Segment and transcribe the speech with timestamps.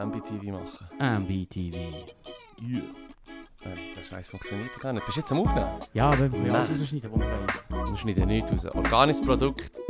[0.00, 0.88] MBTV machen.
[1.00, 1.74] MBTV.
[2.62, 2.82] Yeah.
[3.64, 5.04] Äh, der Scheiß funktioniert gar nicht.
[5.04, 5.70] Bist du jetzt am Aufnehmen?
[5.92, 6.54] Ja, wir können Nein.
[6.54, 7.88] alles rausschneiden, was wir wollen.
[7.90, 8.76] Wir schneiden nichts raus.
[8.76, 9.80] Organisches Produkt.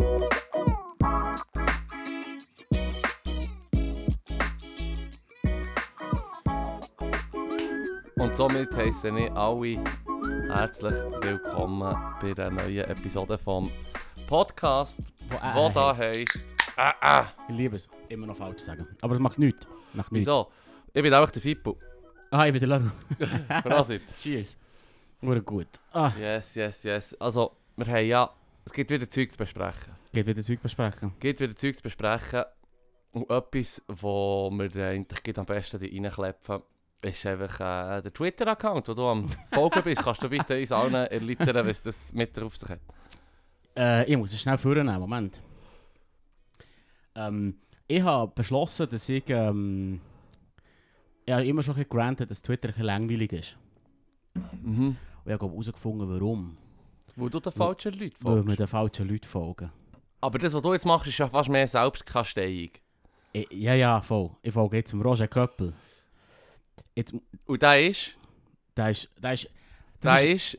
[8.16, 9.84] Und somit heissen ich alle
[10.48, 13.70] herzlich willkommen bei einer neuen Episode vom
[14.27, 16.46] Podcast, Wo, äh, wo da heisst.
[16.79, 17.27] Ah, ah.
[17.48, 18.86] Ich liebe es, immer noch falsch zu sagen.
[19.02, 19.66] Aber das macht nichts.
[19.98, 20.26] Nichts.
[20.26, 20.48] Wieso?
[20.92, 21.76] Ich bin einfach der Fippo.
[22.30, 22.90] Ah, ich bin der Laru.
[23.62, 24.02] Prosit.
[24.18, 24.56] Cheers.
[25.20, 25.68] Wurde gut.
[25.93, 27.14] Ah, Yes, yes, yes.
[27.20, 28.30] Also, wir haben ja.
[28.64, 29.92] Es gibt wieder Zeug zu besprechen.
[30.12, 31.12] geht wieder Zeug besprechen.
[31.14, 32.44] Es gibt wieder Zeug zu besprechen.
[33.12, 36.61] Und etwas, wo wir eigentlich geht am besten reinklepfen,
[37.00, 37.61] ist einfach
[37.98, 40.03] äh, der Twitter-Account, wo du am Folgen bist.
[40.03, 42.80] Kannst du bitte uns allen erläutern, was das mit dir auf sich hat?
[43.77, 45.41] Äh, ich muss es schnell vornehmen, Moment.
[47.14, 47.56] Ähm,
[47.88, 49.24] ich habe beschlossen, dass ich.
[49.28, 50.00] Ähm,
[51.27, 53.58] ich habe immer schon ein granted, dass Twitter ein bisschen langweilig ist.
[54.34, 54.97] Mhm.
[55.25, 56.56] Und ich habe herausgefunden, warum.
[57.17, 58.61] Wo du den falschen Leuten Weil wir folgst.
[58.61, 59.72] den falschen Leuten folgen.
[60.20, 62.70] Aber das, was du jetzt machst, ist ja fast mehr Selbstkasteiung.
[63.50, 64.30] Ja, ja, voll.
[64.42, 65.75] Ich folge jetzt dem Roger Köppel.
[66.95, 67.14] Jetzt,
[67.47, 68.17] Und der ist...
[68.77, 69.08] der ist.
[69.23, 69.50] Der ist.
[70.02, 70.58] Der ist...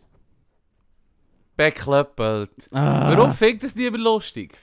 [1.58, 2.70] Beklöppelt.
[2.72, 3.12] Ah.
[3.12, 4.58] Warum findet das niemand lustig?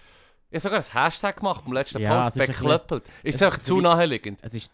[0.50, 2.36] Ich habe sogar ein Hashtag gemacht beim letzten Ja, Post.
[2.36, 3.04] ist Beklöppelt.
[3.22, 4.38] Ist es einfach ist zu naheliegend?
[4.42, 4.70] Es ist.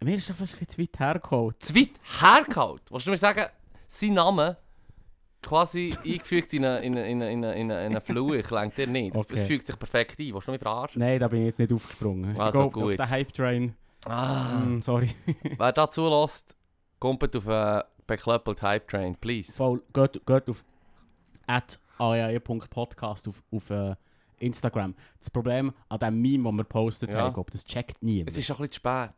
[0.00, 1.62] Mir ist doch fast ein zu weit hergeholt.
[1.62, 2.82] zu weit hergeholt.
[2.90, 3.44] Willst du mir sagen,
[3.88, 4.56] sein Name
[5.42, 8.36] quasi eingefügt in eine, in eine, in eine, in eine, in eine, in eine Flur,
[8.50, 9.14] lenkt dir nicht.
[9.14, 9.34] Es- Okay.
[9.34, 10.32] Es fügt sich perfekt ein.
[10.34, 11.00] Willst du mich verarschen?
[11.00, 12.36] Nein, da bin ich jetzt nicht aufgesprungen.
[12.40, 13.74] Also ich glaub, auf den Hype-Train.
[14.06, 14.58] Ah.
[14.60, 15.10] Mm, sorry.
[15.58, 16.56] Wer da zulässt,
[16.98, 19.52] kommt auf einen beklöppelt Hype Train, please.
[19.52, 20.64] Voll, geht, geht auf
[21.46, 23.94] at ae.podcast auf, auf äh,
[24.42, 24.94] Instagram.
[25.18, 27.20] Das Problem an dem Meme, das wir postet Ja.
[27.20, 28.30] haben, glaub, das checkt niemand.
[28.30, 29.10] Es ist schon ein bisschen zu spät.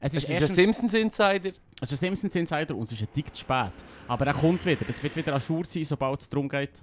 [0.00, 1.50] es Es ist, ist ein Simpsons Insider.
[1.50, 3.72] es ist ein Simpsons Insider und es ist ein dick zu spät.
[4.08, 4.86] Aber er kommt wieder.
[4.88, 6.82] Es wird wieder an Jour sein, sobald es darum geht.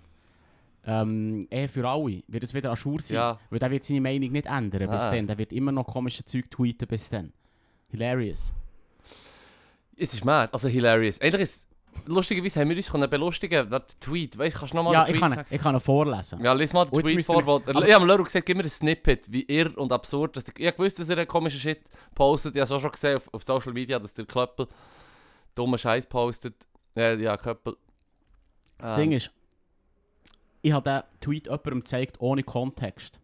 [0.86, 3.16] Ähm, eh für alle wird es wieder an Jour sein.
[3.16, 3.40] Ja.
[3.50, 5.12] Weil der wird seine Meinung nicht ändern bis Ah.
[5.12, 5.28] dann.
[5.28, 7.34] Der wird immer noch komische Zeug tweeten bis dann.
[7.90, 8.54] Hilarious.
[9.98, 11.20] Es ist mad, also hilarious.
[11.20, 11.67] Eigentlich ist
[12.06, 13.70] lustigerweise haben wir uns können belustigen können.
[13.72, 15.80] Der Tweet, weißt du, kannst du nochmal ja, den ich Tweet kann, ich kann ihn
[15.82, 16.44] vorlesen.
[16.44, 17.56] Ja, lies mal den jetzt Tweet vor, wo...
[17.56, 20.46] aber- Ich habe Leru gesagt, gib mir ein Snippet, wie irr und absurd das...
[20.58, 21.82] Ich habe gewusst, dass er einen komischen Shit
[22.16, 22.56] postet.
[22.56, 24.68] Ich habe es auch schon gesehen auf, auf Social Media, dass der Klöppel
[25.56, 26.56] dummen Scheiß postet.
[26.96, 27.76] Äh, ja, Klöppel.
[28.78, 29.32] Das Ähm, Ding ist,
[30.62, 33.20] ich habe den Tweet jemandem gezeigt ohne Kontext.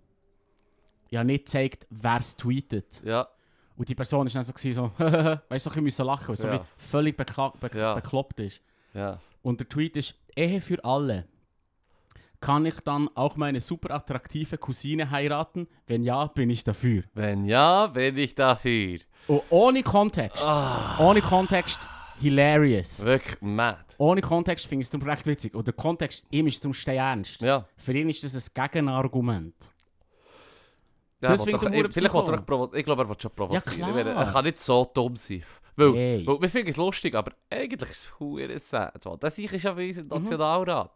[1.09, 3.01] Ich habe nicht gezeigt, wer es tweetet.
[3.05, 3.27] Ja,
[3.75, 5.05] Und die Person ist dann so, gewesen, so
[5.49, 6.59] weißt du, so, ich musste lachen, weil es so Ja.
[6.61, 7.95] wie völlig bekla be Ja.
[7.95, 8.61] bekloppt ist.
[8.93, 9.19] ja.
[9.41, 11.25] Und der Tweet ist, Ehe für alle.
[12.39, 15.67] Kann ich dann auch meine super attraktive Cousine heiraten?
[15.87, 17.03] Wenn ja, bin ich dafür.
[17.13, 18.99] Wenn ja, bin ich dafür.
[19.27, 21.87] Und ohne Kontext, Ah, ohne Kontext,
[22.19, 23.01] hilarious.
[23.03, 23.79] wirklich mad.
[23.97, 25.55] Ohne Kontext finde ich es recht witzig.
[25.55, 27.41] Und der Kontext, ihm ist darum steh ernst.
[27.41, 27.65] Ja.
[27.77, 29.55] Für ihn ist das ein Gegenargument.
[31.23, 33.31] Ja Das findet doch- er ich- Vielleicht will er provo- Ich glaube, er will schon
[33.31, 33.79] provozieren.
[33.79, 35.43] Ja, Ich er kann nicht so dumm sein.
[35.75, 36.27] Weil, Hey.
[36.27, 38.93] weil wir finden es lustig, aber eigentlich ist es hure sad.
[39.19, 40.91] Das ist ja bei uns im Nationalrat.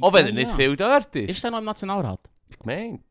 [0.00, 0.56] Auch wenn er nicht Ja.
[0.56, 1.30] viel dort ist.
[1.30, 2.20] Ist er noch im Nationalrat?
[2.60, 3.02] gemeint.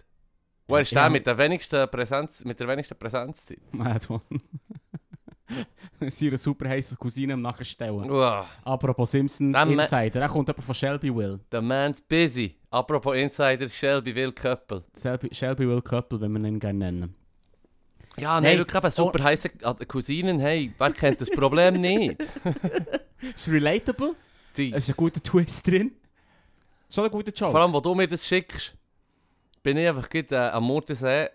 [0.67, 1.09] Wo ist Ja, der ja.
[1.09, 3.59] mit der wenigsten Präsenz, mit der wenigsten Präsenzzeit?
[3.73, 4.21] Mad One.
[6.07, 8.09] Seine super heiße Cousine im Nachstellen.
[8.09, 11.39] Uah, Apropos Simpsons Dem- Insider, er kommt jemand von Shelby Will.
[11.51, 12.55] der man's busy.
[12.69, 14.83] Apropos Insider, Shelby Will Köppel.
[14.99, 17.15] Shelby, Shelby Will Couple, wenn wir ihn gerne nennen.
[18.17, 19.49] Ja, nein, Nein, wirklich eben super heiße
[19.87, 20.39] Cousinen.
[20.39, 22.21] Hey, wer kennt das Problem nicht?
[23.35, 24.15] Ist relatable,
[24.57, 25.91] Die, es ist ein guter Twist drin.
[26.89, 27.51] Schon ein guter Joke.
[27.51, 28.75] vor allem, wo du mir das schickst,
[29.63, 31.29] bin ich einfach gerade äh, am Mordensee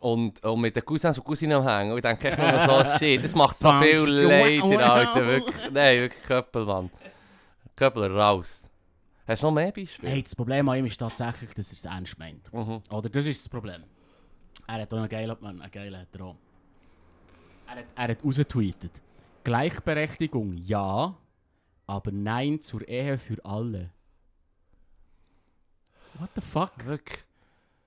[0.00, 1.92] und, und mit den Cousins und Cousinen am Hängen.
[1.92, 5.26] Und ich denke nur so, shit, das macht so viel leider, Alter.
[5.26, 6.90] Wirklich, nein, wirklich Köppel, Mann.
[7.76, 8.68] Köppel raus.
[9.26, 10.10] Hast du noch mehr Beispiele?
[10.10, 12.52] Hey, das Problem an ihm ist tatsächlich, dass er es ernst meint.
[12.52, 12.82] Mhm.
[12.90, 13.84] Oder das ist das Problem.
[14.66, 16.36] Er hat auch einen geilen, einen geilen auch.
[17.68, 19.02] Er hat, er hat rausgetweetet.
[19.44, 21.14] Gleichberechtigung ja,
[21.86, 23.90] aber nein zur Ehe für alle.
[26.18, 26.72] What the fuck?
[26.84, 27.24] Wirklich.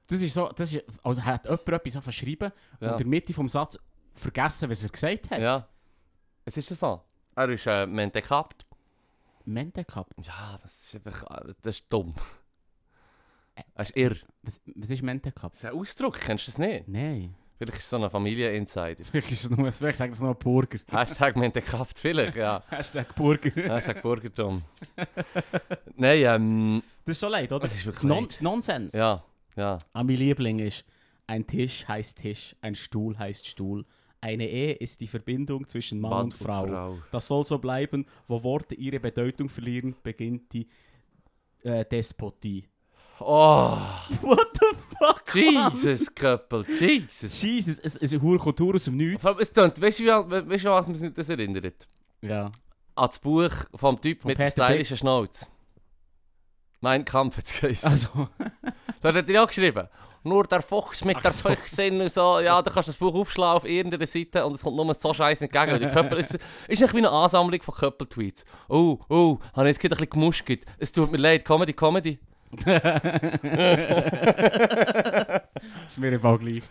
[0.07, 2.88] Das ist so, das ist, also hat jemand etwas schreiben Ja.
[2.88, 3.77] und in der Mitte vom Satz
[4.13, 5.39] vergessen, was er gesagt hat.
[5.39, 5.67] Ja.
[6.45, 7.01] Es ist ja so.
[7.35, 8.65] Er ist äh, mentekapt.
[9.45, 10.13] Mente gehabt.
[10.25, 11.23] Ja, das ist einfach...
[11.47, 12.13] äh, Das ist dumm.
[13.75, 14.15] Das ist irr.
[14.41, 15.55] Was, was ist Mente gehabt?
[15.55, 16.88] Das ist ein Ausdruck, kennst du das nicht?
[16.88, 17.35] Nein.
[17.57, 19.03] Vielleicht ist es so ein Familieninsider.
[19.03, 20.79] Vielleicht ist es nur, vielleicht sagt es nur ein Burger.
[20.91, 22.63] Hashtag mentekapt, vielleicht, ja.
[22.69, 23.51] Hashtag Burger.
[23.51, 24.63] Hashtag Burgertum.
[25.95, 26.83] Nein, ähm...
[27.05, 27.61] Das ist so leid, oder?
[27.67, 28.39] Das ist wirklich Non leid.
[28.41, 28.94] Nonsens.
[28.94, 29.23] Ja,
[29.55, 29.77] ja.
[29.94, 30.85] Mein Liebling ist,
[31.27, 33.85] ein Tisch heißt Tisch, ein Stuhl heißt Stuhl,
[34.21, 36.97] Eine Ehe ist die Verbindung zwischen Mann, Mann und Frau.
[37.11, 38.05] Das soll so bleiben.
[38.27, 40.67] Wo Worte ihre Bedeutung verlieren, beginnt die
[41.63, 42.67] äh, Despotie.
[43.19, 43.77] Oh,
[44.21, 45.35] What the fuck?
[45.35, 47.41] Jesus, Köppel, Jesus.
[47.41, 49.25] Jesus, es, es ist eine hohe Kultur aus dem Nichts.
[49.25, 51.88] Allem, Es tönt, weißt du, weißt du, was mich das erinnert?
[52.21, 52.45] Ja.
[52.95, 55.47] An das Buch vom Typ Von mit der Peter stylischen Schnauze.
[56.83, 57.89] Mein Kampf hat es geheißen.
[57.89, 58.27] Also,
[59.01, 59.88] Da hat er ja geschrieben.
[60.25, 61.47] Nur der Fuchs mit Ach der so.
[61.50, 62.39] Füchsin und so.
[62.41, 65.13] Ja, da kannst du das Buch aufschlagen auf irgendeiner Seite und es kommt nur so
[65.13, 65.80] scheiße entgegen.
[65.80, 66.38] Die Köppel ist,
[66.68, 68.44] ist echt wie eine Ansammlung von Köppel-Tweets.
[68.68, 70.65] Oh, oh, habe ich jetzt gerade ein bisschen gemuschelt.
[70.77, 72.19] Es tut mir leid, Comedy, Comedy.
[75.88, 76.63] ist mir Fall gleich.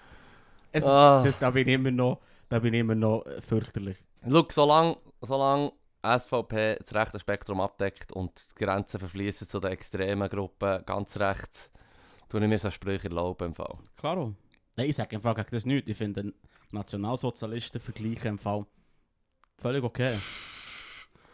[0.73, 1.23] Es, Ah.
[1.23, 2.21] das, da bin ich immer noch,
[2.51, 3.97] da bin ich immer noch fürchterlich.
[4.31, 5.73] Schau, solange, solange
[6.03, 11.71] SVP das rechte Spektrum abdeckt und die Grenzen verfließen zu den extremen Gruppen ganz rechts,
[12.29, 13.79] tue ich mir so Sprüche erlauben im Fall.
[13.97, 14.35] Klaro.
[14.77, 15.89] Nein, ich sage im Fall gegen das nicht.
[15.89, 16.33] Ich finde
[16.71, 18.67] Nationalsozialisten vergleichen im Fall
[19.63, 20.19] völlig okay.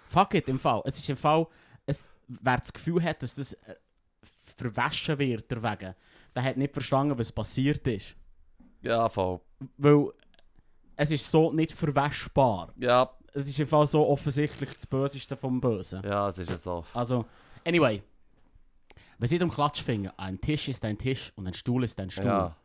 [0.09, 0.83] Fuck it, im Fall.
[0.85, 1.47] Es ist im Fall,
[1.87, 3.75] es, wer das Gefühl hat, dass das äh,
[4.57, 5.95] verwaschen wird deswegen,
[6.35, 8.15] der hat nicht verstanden, was passiert ist.
[8.83, 9.41] Ja, voll.
[9.77, 10.13] Weil
[10.97, 12.73] es ist so nicht verwaschbar.
[12.77, 16.03] Ja, Es ist im Fall so offensichtlich das Böseste vom Bösen.
[16.05, 16.85] ja, es ist ja so.
[16.95, 17.25] Also,
[17.67, 18.03] anyway.
[19.19, 22.27] Wenn sie um Klatschfinger, ein Tisch ist ein Tisch und ein Stuhl ist ein Stuhl.
[22.27, 22.57] Ja.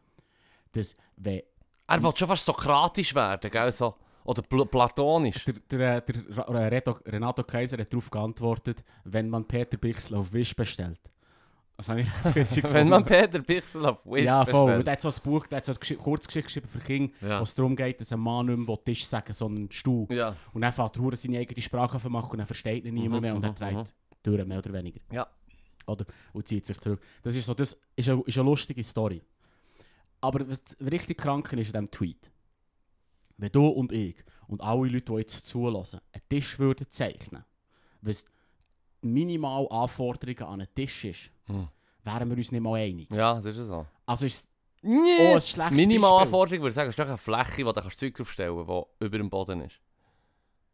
[0.72, 1.42] Das, wenn
[1.88, 3.72] Er will schon fast sokratisch werden, gell?
[3.72, 3.96] So.
[4.24, 5.44] Oder pl platonisch.
[5.46, 10.31] Der, der, der Ra- Reto, Renato Kaiser hat darauf geantwortet, wenn man Peter Bichsel auf
[10.31, 11.00] Wish bestellt.
[11.75, 13.04] Das habe ich witzig Wenn man.
[13.04, 14.75] Peter Bichsel auf Wish Ja, voll.
[14.75, 17.14] Und der hat so ein Buch, der hat so eine Gesch- Kurzgeschichte geschrieben für Kinder,
[17.28, 17.40] Ja.
[17.40, 20.06] wo es darum geht, dass ein Mann nicht mehr Tisch sagen sondern Stuhl.
[20.12, 20.36] Ja.
[20.54, 23.22] Und dann fährt er seine eigene Sprache zu machen und er versteht ihn niemand Mhm,
[23.22, 25.00] mehr und er mhm, dreht durch, mehr oder weniger.
[25.12, 25.28] Ja.
[25.88, 26.06] Oder?
[26.31, 27.02] Und zieht sich zurück.
[27.24, 29.22] Das ist so, das ist eine, ist eine lustige Story.
[30.22, 32.31] Aber was richtig krank ist in diesem Tweet,
[33.38, 34.16] wenn du und ich
[34.48, 37.44] und alle Leute, die jetzt zulassen, einen Tisch würden zeichnen,
[38.02, 41.68] was die minimale Anforderungen an einen Tisch ist, Hm.
[42.04, 43.12] wären wir uns nicht mal einig.
[43.12, 43.86] Ja, das ist so.
[44.06, 44.50] Also ist es
[44.84, 45.34] oh, Nee.
[45.34, 48.56] ein schlechtes Minimalanforderung würde ich sagen, ist doch eine Fläche, wo du kannst Zeug draufstellen
[48.66, 49.80] kannst, die über dem Boden ist.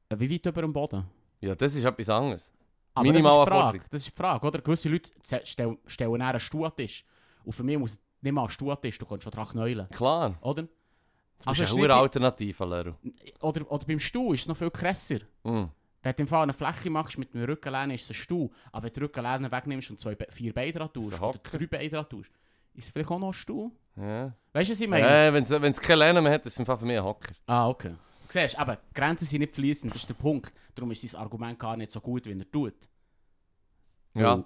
[0.09, 1.05] Äh, Wie weit über dem Boden?
[1.41, 2.51] Ja, das ist etwas anderes.
[2.93, 3.61] Aber das Minimalanforderung.
[3.71, 3.83] Frage.
[3.91, 4.59] das ist die Frage, oder?
[4.61, 5.11] Gewisse Leute
[5.43, 7.05] stellen, stellen eher einen Stuhl an den Tisch.
[7.45, 9.45] Und für mich muss nicht mal ein Stuhl an den Tisch, du kannst schon dran
[9.47, 10.37] knäulen, Klar.
[10.41, 10.63] oder?
[11.37, 12.93] Das Also ist eine hohe Alternative, Leru.
[13.41, 15.19] Oder, oder beim Stuhl ist es noch viel krasser.
[15.43, 15.69] Mhm.
[16.01, 18.49] Wenn du im Fall eine Fläche machst mit einem Rückenlehne, ist es ein Stuhl.
[18.71, 21.67] Aber wenn du die Rückenlehne wegnimmst und zwei, Be- vier Beine dran tust, oder drei
[21.67, 22.31] Beine dran tust,
[22.73, 23.71] ist es vielleicht auch noch ein Stuhl?
[23.97, 24.33] Ja.
[24.53, 25.05] Weißt du, was ich meine?
[25.27, 27.33] Äh, wenn es keine Lehne mehr hat, ist es im Fall für mich ein Hocker.
[27.47, 27.89] Ah, okay.
[28.27, 30.53] Du siehst, aber Grenzen sind nicht fließend, das ist der Punkt.
[30.75, 32.75] Darum ist sein Argument gar nicht so gut, wie er tut.
[34.13, 34.45] Ja, Weil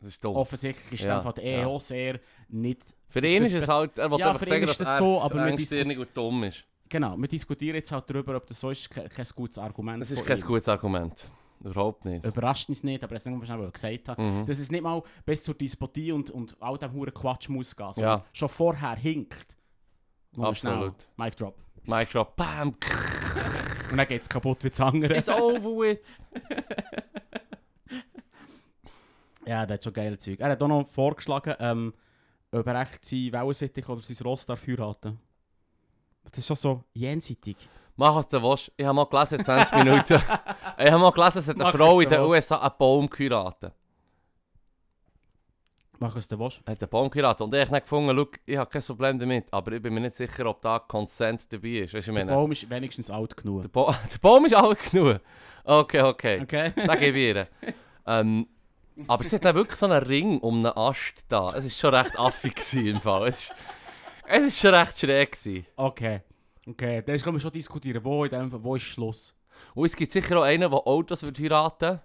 [0.00, 0.36] das ist dumm.
[0.36, 1.32] Offensichtlich ist Ja, ja.
[1.32, 2.94] der EO sehr nicht...
[3.08, 5.20] Für ihn ist es halt, er Ja, einfach für ihn sagen, dass das er so,
[5.20, 6.64] aber wir engstirnig und dumm ist.
[6.90, 10.10] Genau, wir diskutieren jetzt halt darüber, ob das so ist, ke- kein gutes Argument Das
[10.10, 10.44] ist kein ihm.
[10.46, 11.30] gutes Argument.
[11.62, 12.24] Überhaupt nicht.
[12.26, 14.20] Überrascht uns nicht, aber das ist nicht, was ich gesagt habe.
[14.22, 14.46] Mhm.
[14.46, 17.86] Dass es nicht mal bis zur Despotie und, und all dem huren Quatsch muss gehen,
[17.86, 17.92] Ja.
[17.94, 19.56] sondern schon vorher hinkt.
[20.34, 20.94] Nur Absolut.
[21.16, 21.56] Mic drop.
[21.84, 22.74] Mic drop, bam,
[23.90, 25.16] Und dann geht es kaputt wie das andere.
[25.16, 25.98] it's over with.
[29.46, 30.38] Ja, der hat schon geile Zeug.
[30.40, 31.94] Er hat auch noch vorgeschlagen, ähm,
[32.52, 35.18] ob er echt sein Wellensittich oder sein Ross darf heiraten.
[36.30, 37.56] Das ist schon so jenseitig.
[37.96, 38.72] Mach was du willst.
[38.76, 40.14] Ich habe mal gelesen, in 20 Minuten.
[40.78, 42.30] ich habe mal gelesen, es hat eine Mach, Frau was in du den willst.
[42.50, 43.72] USA einen Baum geheiratet.
[45.98, 46.60] Mach es, du willst.
[46.66, 47.42] Hat einen Baum geheiratet.
[47.42, 50.46] Und ich habe gefunden, ich habe kein Problem damit, aber ich bin mir nicht sicher,
[50.46, 51.92] ob da Consent dabei ist.
[51.92, 52.32] Weißt du, ich Der meine?
[52.32, 53.62] Baum ist wenigstens alt genug.
[53.62, 55.20] Der, Ba- der Baum ist alt genug.
[55.64, 56.40] Okay, okay.
[56.42, 56.72] Okay?
[56.74, 57.48] Da gebe ich ihr.
[58.06, 58.46] Ähm,
[59.06, 61.48] aber sie hat wirklich so einen Ring um einen Ast da.
[61.48, 63.28] Es war schon recht affig gewesen im Fall.
[63.28, 63.54] Es ist,
[64.30, 65.32] es ist schon recht schräg.
[65.32, 65.66] Gewesen.
[65.76, 66.20] Okay.
[66.66, 69.34] Okay, dann können wir schon diskutieren, wo, in dem, wo ist Schluss?
[69.74, 72.00] Und es gibt sicher auch einen, der Autos wird heiraten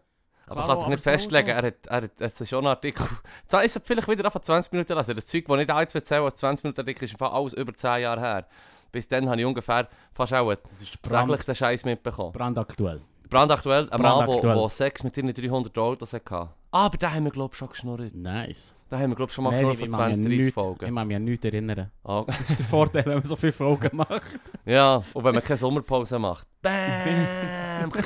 [0.47, 1.49] aber Klar, kann sich nicht festlegen.
[1.49, 3.05] Er hat, er hat, es ist schon ein Artikel.
[3.63, 5.15] Ist es vielleicht wieder von 20 Minuten lesen.
[5.15, 8.01] Das Zeug, das nicht eins erzählen, als 20 Minuten Artikel ist Fall alles über 10
[8.01, 8.47] Jahre her.
[8.91, 12.31] Bis dann habe ich ungefähr fast auch Das ist täglich den Scheiß mitbekommen.
[12.31, 13.01] brandaktuell.
[13.27, 14.69] Brandaktuell, ein Mann, der.
[14.69, 16.49] Sex mit ihren 300 Autos hatte.
[16.75, 18.13] Ah, aber den haben wir, glaube ich, schon geschnurrt.
[18.13, 18.73] Nice.
[18.89, 20.53] Da haben wir, glaube ich, schon mal geschnurrt vor mich 20, an 30 nichts- Ich
[20.53, 20.93] Folgen.
[20.93, 21.89] mag mich an nichts erinnern.
[22.03, 24.21] Ah, Das ist der Vorteil, wenn man so viele Folgen macht.
[24.65, 26.45] ja, und wenn man keine Sommerpause macht.
[26.61, 27.91] Bam!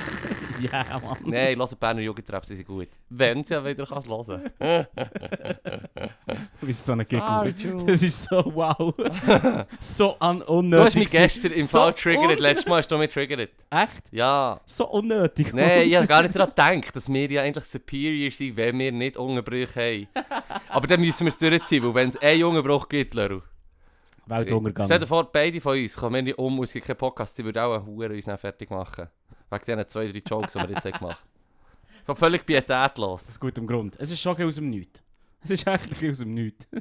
[0.62, 1.16] Ja, Mann.
[1.24, 2.90] Nein, lass Berner Jugendtreff, sie sind gut.
[3.08, 4.50] Wenn sie ja wieder kannst hören.
[6.62, 7.54] Wie so eine Giggle.
[7.88, 8.94] Das ist so wow.
[9.80, 10.86] so un Du unnötig.
[10.86, 12.40] hast mich gestern im So Fall triggert.
[12.42, 13.52] Letztes Mal hast du mich triggert.
[13.70, 14.04] Echt?
[14.12, 14.60] Ja.
[14.66, 15.54] So unnötig.
[15.54, 18.92] Nein, ich habe gar nicht daran gedacht, dass wir ja eigentlich superior sind, wenn wir
[18.92, 20.08] nicht Unterbrüche haben.
[20.70, 23.42] Aber dann müssen wir es durchziehen, weil wenn es einen Unterbruch gibt, Leru,
[24.30, 24.86] Weltuntergang.
[24.86, 27.58] Stell dir vor, beide von uns kommen nicht um, es gibt keinen Podcast, die würden
[27.58, 29.08] auch einen Huren uns fertig machen.
[29.50, 31.18] Wegen diesen zwei, drei Jokes, die wir jetzt gemacht haben.
[32.06, 33.30] So völlig pietätlos.
[33.30, 33.96] Aus gutem Grund.
[34.00, 35.02] Es ist schon aus dem Nichts.
[35.42, 36.68] Es ist eigentlich aus dem Nichts.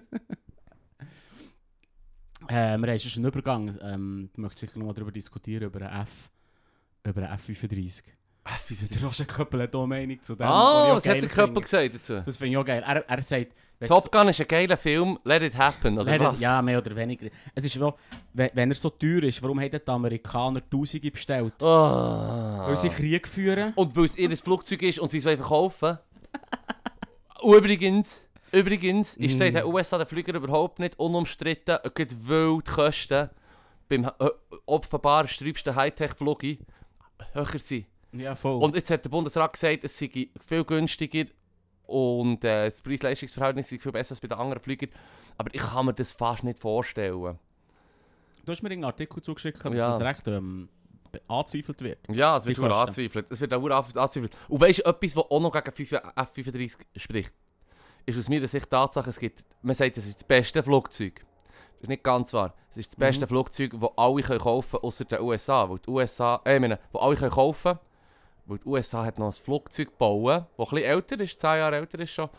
[2.48, 3.78] äh, wir haben schon einen Übergang.
[3.80, 6.30] Ähm, du möchtest sicher noch mal darüber diskutieren, über einen F.
[7.04, 8.02] Über einen F35.
[8.92, 10.46] Der Roger Köppel hat auch Meinung zu dem.
[10.46, 12.22] Ah, was hat der Köppel gesagt dazu?
[12.24, 12.82] Das finde ich auch geil.
[12.86, 13.52] Er, er sagt...
[13.86, 16.40] Top Gun ist ein geiler Film, let it happen, oder was?
[16.40, 17.28] Ja, mehr oder weniger.
[17.54, 17.94] Es ist so,
[18.34, 21.54] wenn, wenn er so teuer ist, warum haben die Amerikaner Tausende bestellt?
[21.60, 21.66] Oh.
[21.66, 23.72] Weil sie Krieg führen?
[23.76, 25.98] Und weil es ihr Flugzeug ist und sie es verkaufen.
[27.40, 29.44] Übrigens, übrigens ist Mm.
[29.44, 29.52] mm.
[29.52, 33.30] der USA der Flüger überhaupt nicht unumstritten, weil die Kosten
[33.88, 34.30] beim äh,
[34.66, 36.42] offenbar sträubsten Hightech-Flug
[37.32, 37.86] höher sind.
[38.12, 38.62] Ja, voll.
[38.62, 41.24] Und jetzt hat der Bundesrat gesagt, es sei viel günstiger
[41.86, 44.90] und äh, das Preis-Leistungs-Verhältnis sei viel besser als bei den anderen Flügern.
[45.36, 47.38] Aber ich kann mir das fast nicht vorstellen.
[48.44, 49.88] du hast mir einen Artikel zugeschickt, dass Ja.
[49.90, 50.68] das recht ähm,
[51.28, 51.98] angezweifelt wird.
[52.10, 52.72] Ja, es wird Kosten.
[52.72, 53.26] angezweifelt.
[53.30, 54.36] Es wird auch angezweifelt.
[54.48, 57.32] Und weißt du, etwas, was auch noch gegen F-35 spricht,
[58.06, 61.20] ist aus meiner Sicht die Tatsache, es gibt, man sagt, es ist das beste Flugzeug.
[61.74, 62.54] Das ist nicht ganz wahr.
[62.72, 63.28] Es ist das beste Mhm.
[63.28, 65.68] Flugzeug, das alle können kaufen können, außer den USA.
[65.70, 67.78] Weil die USA, äh, ich meine, wo alle können kaufen
[68.48, 71.76] weil die USA hat noch ein Flugzeug gebaut, das ein bisschen älter ist, 10 Jahre
[71.76, 72.30] älter ist schon.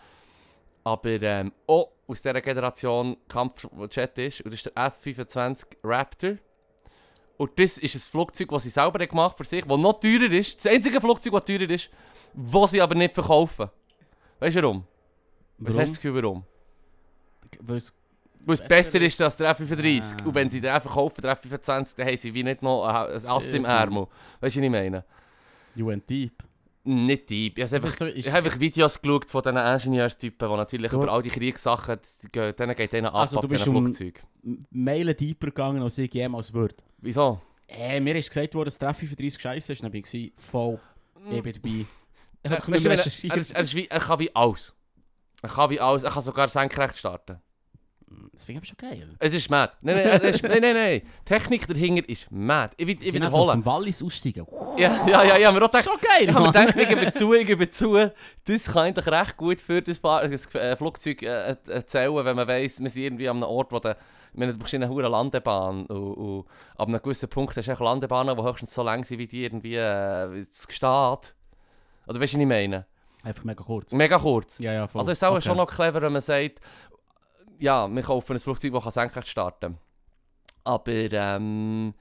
[0.83, 4.41] Aber ähm, auch aus dieser Generation Kampfjet ist.
[4.41, 6.37] Und das ist der F-25 Raptor.
[7.37, 10.57] Und das ist ein Flugzeug, das sie selber gemacht für sich, das noch teurer ist.
[10.57, 11.89] Das einzige Flugzeug, das teurer ist,
[12.33, 13.69] das sie aber nicht verkaufen.
[14.39, 14.87] Weißt du warum?
[15.59, 15.81] Was Warum?
[15.81, 16.43] hast du das Gefühl, warum?
[17.61, 17.95] Weil es
[18.39, 20.01] Weil es Besser ist als der F-35.
[20.01, 20.25] Ah.
[20.25, 23.53] Und wenn sie den verkaufen, der F-25, dann haben sie wie nicht noch ein Ass
[23.53, 23.65] im.
[23.65, 24.07] Ärmel.
[24.39, 25.05] Weißt du, was ich meine?
[25.77, 26.43] UN Deep.
[26.85, 27.57] Nicht deep.
[27.57, 30.91] Ich habe Das einfach, so- ich habe einfach Videos geschaut von diesen Ingenieurstypen, die natürlich
[30.93, 31.97] über all die Kriegssachen,
[32.31, 33.93] gehen- denen geht denen ab, Also, du bist um-.
[34.71, 36.75] Meilen deeper gegangen, als ich jemals würde.
[36.99, 37.41] Wieso?
[37.67, 39.83] Äh, mir ist gesagt worden, dass der F35 scheiße ist.
[39.83, 40.79] Dann bin ich voll,
[41.29, 41.85] ich bin dabei.
[42.41, 44.73] Äh, er, er, er, er kann wie alles.
[45.41, 46.03] Er kann wie alles.
[46.03, 47.39] Er kann sogar senkrecht starten.
[48.33, 49.09] Das finde ich schon geil.
[49.19, 49.73] Es ist mad.
[49.81, 51.01] Nein, nein, nein, nein, nein.
[51.01, 52.73] Die Technik dahinter ist mad.
[52.77, 54.47] Ich, will- ich Sie sind also aus dem Wallis aussteigen.
[54.77, 57.11] Ja, ja, ja, ja, mir auch gedacht, Schon geil, Ich habe mir gedacht, ich gebe
[57.11, 58.11] zu, ich gebe zu,
[58.45, 62.47] das kann eigentlich recht gut für das, Fahr das äh, Flugzeug äh, erzählen, wenn man
[62.47, 63.97] weiss, wir sind irgendwie an einem Ort, wo der,
[64.33, 66.45] ich du brauchst eine hohe Landebahn und, und
[66.77, 69.43] ab einem gewissen Punkt hast du echt Landebahnen, die höchstens so lang sind wie die
[69.43, 71.33] irgendwie äh, das Gestad.
[72.07, 72.85] Oder weißt du, was ich meine?
[73.21, 73.91] Einfach mega kurz.
[73.91, 74.59] Mega kurz.
[74.59, 74.99] Ja, ja, voll.
[74.99, 75.41] Also ist es auch Okay.
[75.41, 76.59] schon noch clever, wenn man sagt,
[77.59, 79.77] ja, wir kaufen ein Flugzeug, das kann senkrecht starten
[80.63, 81.93] Aber ähm,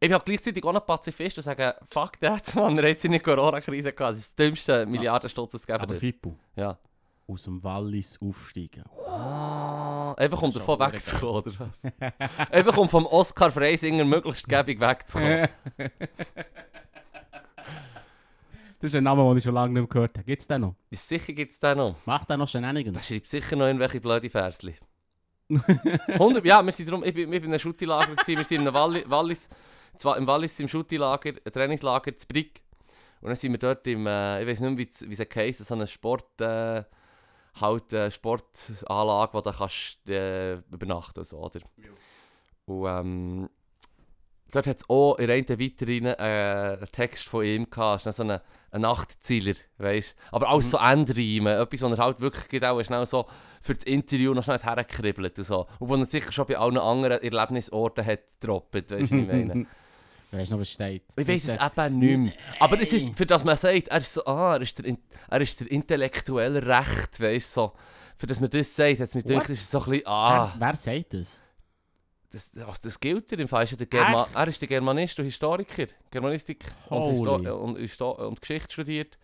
[0.00, 3.18] ich bin auch gleichzeitig auch noch Pazifist und sage, fuck that, man, er hat seine
[3.20, 4.12] Corona-Krise gehabt.
[4.14, 5.82] Das ist das dümmste Milliardensturz ausgegeben.
[5.82, 6.00] Aber das.
[6.00, 6.78] Fippo, Ja.
[7.26, 8.84] aus dem Wallis aufsteigen.
[9.06, 11.82] Ah, einfach um Das davon schon wegzukommen, oder was?
[12.52, 15.48] einfach um vom Oscar Freisinger möglichst gäbig wegzukommen.
[18.80, 20.24] das ist ein Name, den ich schon lange nicht mehr gehört habe.
[20.24, 20.74] Gibt es den noch?
[20.90, 21.96] Ja, Sicher gibt es den noch.
[22.06, 23.04] Macht der noch Da Shenanigans?
[23.06, 24.76] schreibt sicher noch irgendwelche blöde Versli.
[26.08, 28.60] 100, ja, wir sind drum, ich bin, ich bin in einem Schutti-Lager, wir sind in
[28.60, 29.48] einem Walli, Wallis,
[30.16, 32.62] im Wallis im Schutti-Lager, Trainingslager, zu Brick.
[33.20, 35.64] Und dann sind wir dort im, äh, ich weiß nicht mehr, wie wie es heisst,
[35.64, 36.84] so eine Sport, äh,
[37.60, 41.60] halt, äh, Sportanlage, wo du kannst äh, übernachten und so, oder?
[42.66, 43.50] Und ähm,
[44.52, 48.22] dort hat es auch in der einen weiteren äh, einen Text von ihm gehabt, so
[48.22, 48.40] ein,
[48.70, 50.70] ein Nachtzieler, weißt Aber alles Mhm.
[50.70, 53.26] so Endreimen, etwas, was er halt wirklich geht, auch schnell so
[53.60, 55.66] für das Interview noch schnell hergekribbelt und so.
[55.78, 59.26] Und wo er sicher schon bei allen anderen Erlebnisorten hat gedroppt, weißt du, was ich
[59.26, 59.66] meine?
[60.30, 61.04] Weißt du noch, was steht?
[61.16, 62.32] Ich weiß es eben nicht mehr.
[62.60, 64.94] Aber es ist, für das man sagt, er ist so, ah, er ist der,
[65.30, 67.72] er ist der intellektuelle Recht, weißt du, so.
[68.14, 70.52] Für das man das sagt, hat es mir gedacht, ist es so ein bisschen, ah,
[70.58, 71.40] Wer, wer sagt das?
[72.30, 73.64] Das, was, das gilt er im Fall.
[73.64, 74.36] Ist er, der Germa Echt?
[74.36, 77.48] er ist der Germanist und Historiker, Germanistik und, Histo Holy.
[77.50, 79.18] und, Histo und Geschichte studiert.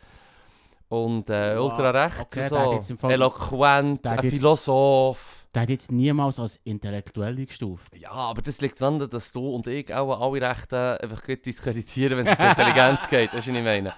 [0.89, 1.71] Und äh, Wow.
[1.73, 2.73] ultra rechts Okay, so.
[2.75, 5.47] jetzt Fall- Eloquent, ein Philosoph.
[5.55, 7.97] Der hat jetzt niemals als intellektuell gestuft.
[7.97, 12.27] Ja, aber das liegt daran, dass du und ich auch alle Rechte einfach diskreditieren, wenn
[12.27, 13.33] es um Intelligenz geht.
[13.33, 13.95] Weißt du, was ich meine?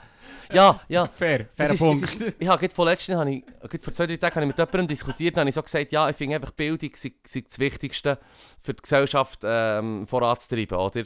[0.53, 1.07] Ja, ja.
[1.12, 3.45] Fair, Es ist, es ist, ich habe vorletzten, habe ich,
[3.81, 6.09] vor zwei, drei Tagen habe ich mit jemandem diskutiert und habe ich so gesagt, ja,
[6.09, 8.19] ich finde einfach Bildung sei, sei das Wichtigste
[8.61, 11.05] für die Gesellschaft ähm, voranzutreiben, oder?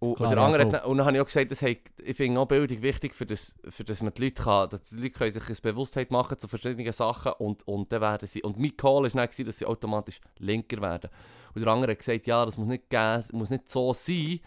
[0.00, 2.16] Und, Klar, und, der andere hat, und dann habe ich auch gesagt, dass, hey, ich
[2.16, 5.10] finde auch Bildung wichtig, für das, für das man die Leute kann, dass die Leute
[5.10, 8.76] können sich eine Bewusstheit machen zu verschiedenen Sachen und, und dann werden sie, und mein
[8.76, 11.10] Call war dann, dass sie automatisch linker werden.
[11.54, 14.40] Und der andere hat gesagt, ja, das muss nicht, geben, muss nicht so sein.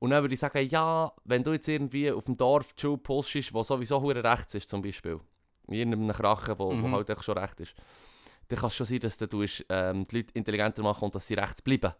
[0.00, 2.98] Und dann würde ich sagen, ja, wenn du jetzt irgendwie auf dem Dorf die Schule
[2.98, 5.18] postest, wo sowieso hure rechts ist zum Beispiel,
[5.66, 6.92] in irgendeinem Krachen, wo, wo Mhm.
[6.94, 7.74] halt schon recht ist,
[8.48, 11.34] dann kann es schon sein, dass du ähm, die Leute intelligenter machen und dass sie
[11.34, 11.92] rechts bleiben.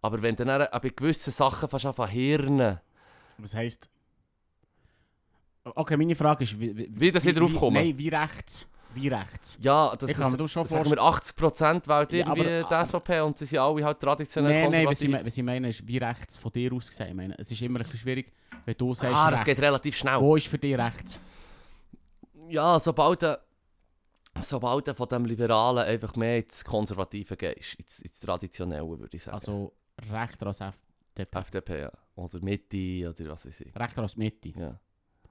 [0.00, 2.80] Aber wenn du dann bei gewissen Sachen fast anfangen Hirnen,
[3.36, 3.88] Was heisst...
[5.64, 6.58] Okay, meine Frage ist...
[6.58, 7.74] Wie, wie, Wie das wieder aufkommen?
[7.82, 8.68] Nein, wie rechts?
[9.00, 9.58] Wie rechts?
[9.60, 13.20] ja, das, Ich kann mir das, schon wir 80% wählt Ja, irgendwie aber- die SVP
[13.20, 16.36] und sie sind alle halt traditionell Nein, nein, was ich, was meine ist, wie rechts
[16.36, 17.08] von dir aus gesehen.
[17.08, 18.32] Ich meine, es ist immer ein bisschen schwierig,
[18.64, 19.44] wenn du sagst ah, das rechts.
[19.46, 20.20] geht relativ schnell.
[20.20, 21.20] Wo ist für dich rechts?
[22.48, 23.38] Ja, sobald du,
[24.40, 29.22] sobald du von dem Liberalen einfach mehr ins Konservative gehst, ins, ins Traditionelle, würde ich
[29.22, 29.34] sagen.
[29.34, 29.72] Also
[30.10, 31.38] rechter als FDP.
[31.38, 31.92] FDP, ja.
[32.14, 33.76] Oder Mitte, oder was weiß ich.
[33.76, 34.48] Rechter als Mitte.
[34.48, 34.78] Ja.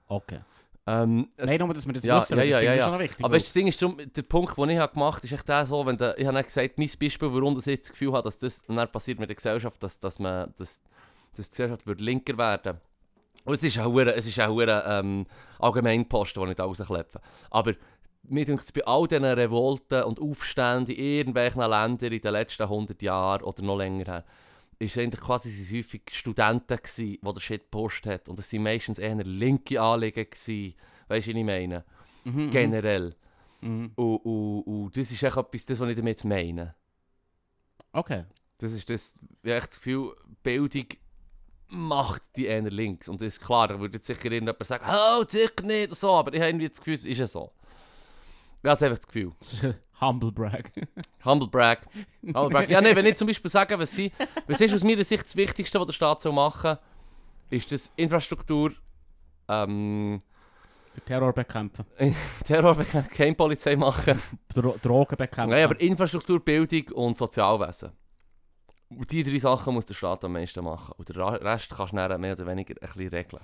[0.08, 0.40] Okay.
[0.89, 2.84] Ähm, Nein, nur, dass wir das Ja, wissen, ja, ja, das ja, ja.
[2.86, 3.25] schon noch wichtig.
[3.25, 5.48] Aber weißt, das Ding ist, darum, der Punkt, den ich habe gemacht habe, ist echt
[5.50, 8.24] der so, wenn der, ich habe gesagt, mein Beispiel, warum das jetzt das Gefühl habe,
[8.24, 10.82] dass das dann passiert mit der Gesellschaft, dass, dass, man, dass,
[11.36, 12.77] dass die Gesellschaft würde linker werden
[13.44, 15.25] Und es ist auch hure- es ist hure, ähm,
[15.60, 17.20] Allgemeinposten, die nicht rausklepfen.
[17.51, 17.74] Aber
[18.24, 22.63] mir denkt es bei all diesen Revolten und Aufständen in irgendwelchen Ländern in den letzten
[22.63, 24.24] 100 Jahren oder noch länger her,
[24.80, 28.30] ist eigentlich quasi sind häufig Studenten gsi, die der Shit gepusht hat.
[28.30, 30.76] Und es waren meistens eher linke Anliegen gsi.
[31.08, 31.86] Weißt du, was ich meine?
[32.24, 33.16] Mhm, mhm, Generell.
[33.62, 33.92] mhm.
[33.96, 36.76] Und, und, und das ist echt etwas, das, was ich damit meine.
[37.92, 38.26] Okay.
[38.60, 40.86] Das ist das, ich habe das Gefühl, Bildung
[41.70, 43.08] macht die eher links.
[43.08, 46.34] Und das ist klar, da würde jetzt sicher irgendjemand sagen, oh, sicher nicht, so, aber
[46.34, 47.52] ich habe irgendwie das Gefühl, es ist ja so.
[48.64, 49.34] Ich habe einfach das Gefühl.
[50.01, 50.72] Humble brag.
[51.25, 52.70] Humble brag.
[52.70, 54.12] Ja, nee, wenn ich zum Beispiel sage, was, sie,
[54.48, 56.77] was ist aus meiner Sicht das Wichtigste, was der Staat soll machen
[57.50, 58.74] ist das Infrastruktur,
[59.48, 60.20] ähm,
[60.96, 61.86] Der Terror bekämpfen.
[62.46, 64.22] Terror, keine Polizei machen.
[64.54, 65.51] Dro Drogen bekämpfen.
[65.51, 67.92] Nein, aber Infrastruktur, Bildung und Sozialwesen.
[68.89, 70.94] Und die drei Sachen muss der Staat am meisten machen.
[70.98, 73.42] Und den Rest kannst du mehr oder weniger ein bisschen regeln.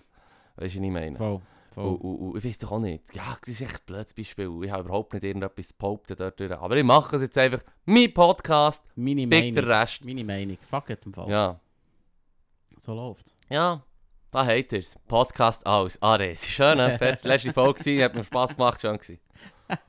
[0.56, 1.18] Weißt du, was ich meine?
[1.18, 1.42] Voll.
[1.76, 3.16] Und, und, und ich weiß doch auch nicht.
[3.16, 4.50] Ja, das ist echt ein blödes Beispiel.
[4.64, 6.40] Ich habe überhaupt nicht irgendetwas zu behaupten dort.
[6.40, 6.52] durch.
[6.52, 7.62] Aber ich mache es jetzt einfach.
[7.86, 9.80] Mein Podcast, Meine big der Meinung.
[9.80, 10.06] Rest.
[10.06, 10.58] Meine Meinung.
[10.70, 11.30] Fuck it im Fall.
[11.30, 11.60] Ja.
[12.78, 13.36] So läuft's.
[13.50, 13.82] Ja,
[14.32, 14.98] da habt ihr es.
[15.08, 15.98] Podcast aus.
[16.02, 16.98] Ah, das ist schön, ne?
[16.98, 17.24] Fett.
[17.24, 19.20] Letzte Folge hat mir Spass gemacht, schön gewesen.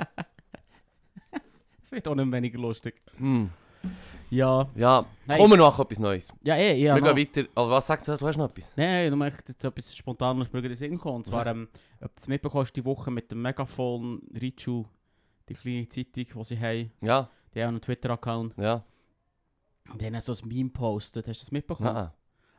[1.83, 2.95] Es wird auch nicht weniger lustig.
[3.19, 3.51] Hm.
[4.35, 4.69] Ja.
[4.75, 5.39] Ja, Nein.
[5.39, 6.33] kommen wir noch etwas Neues.
[6.43, 6.95] Ja, eh, ja.
[6.95, 7.49] wir noch- gehen weiter.
[7.55, 8.17] Aber was sagst du?
[8.17, 8.73] Du hast noch etwas?
[8.77, 11.17] Nein, du möchtest jetzt etwas spontan aus mir in den Sinn kommen.
[11.17, 11.69] Und zwar, ähm,
[12.01, 14.85] ob du es mitbekommst, die Woche mit dem Megaphone Richu,
[15.49, 18.55] die kleine Zeitung, die sie haben, Ja, die haben einen Twitter-Account.
[18.59, 18.85] ja.
[19.91, 21.29] Und die haben so ein Meme gepostet.
[21.29, 21.93] Hast du das mitbekommen?
[21.93, 22.11] Nein.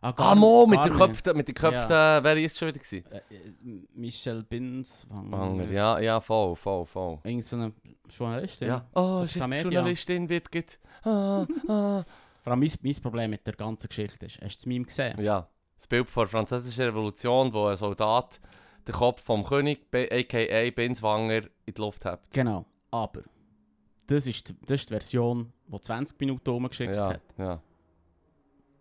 [0.06, 1.06] Ah, gar- Ah, Mo, mit gar der nicht.
[1.08, 1.90] Köpften, mit der Köpften,
[2.24, 2.80] wer es schon wieder?
[2.80, 3.06] Gewesen?
[3.12, 5.06] Äh, äh, Michelle Binz.
[5.10, 7.20] Wanger, ja, ja, voll, voll, voll.
[7.24, 7.74] Irgend so eine
[8.10, 8.68] Journalistin.
[8.68, 8.86] Ja.
[8.94, 9.72] Oh, shit, Tamedia.
[9.72, 10.80] Journalistin wird get.
[11.04, 12.04] Ah, ah.
[12.44, 15.20] Vor allem mein, mein Problem mit der ganzen Geschichte ist, hast du das Meme gesehen?
[15.20, 18.40] Ja, das Bild von der französischen Revolution, wo ein Soldat
[18.88, 20.70] den Kopf vom König, a.k.a.
[20.70, 22.22] Binswanger, in die Luft hat.
[22.32, 22.66] Genau.
[22.92, 23.24] Aber,
[24.06, 27.22] das ist, die- das ist die Version, die 20 Minuten rumgeschickt Ja, hat.
[27.40, 27.60] ja,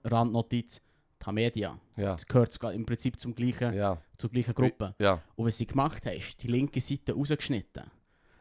[0.04, 0.82] Randnotiz,
[1.24, 1.78] Tamedia.
[1.96, 4.94] ja, Das gehört im Prinzip zum gleichen, ja, zur gleichen Gruppe.
[4.98, 5.22] ja.
[5.36, 7.84] Und was sie gemacht haben, ist die linke Seite rausgeschnitten.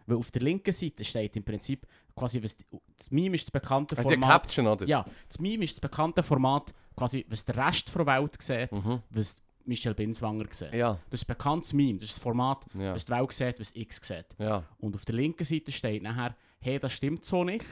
[0.06, 2.58] Weil auf der linken Seite steht im Prinzip quasi, was,
[2.98, 4.30] das Meme ist das bekannte Also Format.
[4.44, 4.86] Caption, oder?
[4.86, 9.02] Ja, das Meme ist das bekannte Format, quasi, was der Rest der Welt sieht, Mhm.
[9.12, 10.74] was Michelle Binswanger sieht.
[10.74, 13.60] Ja, Das ist ein bekanntes Meme, das ist das Format, ja, was die Welt sieht,
[13.62, 14.26] was X sieht.
[14.40, 14.64] ja.
[14.80, 17.66] Und auf der linken Seite steht nachher, hey, das stimmt so nicht.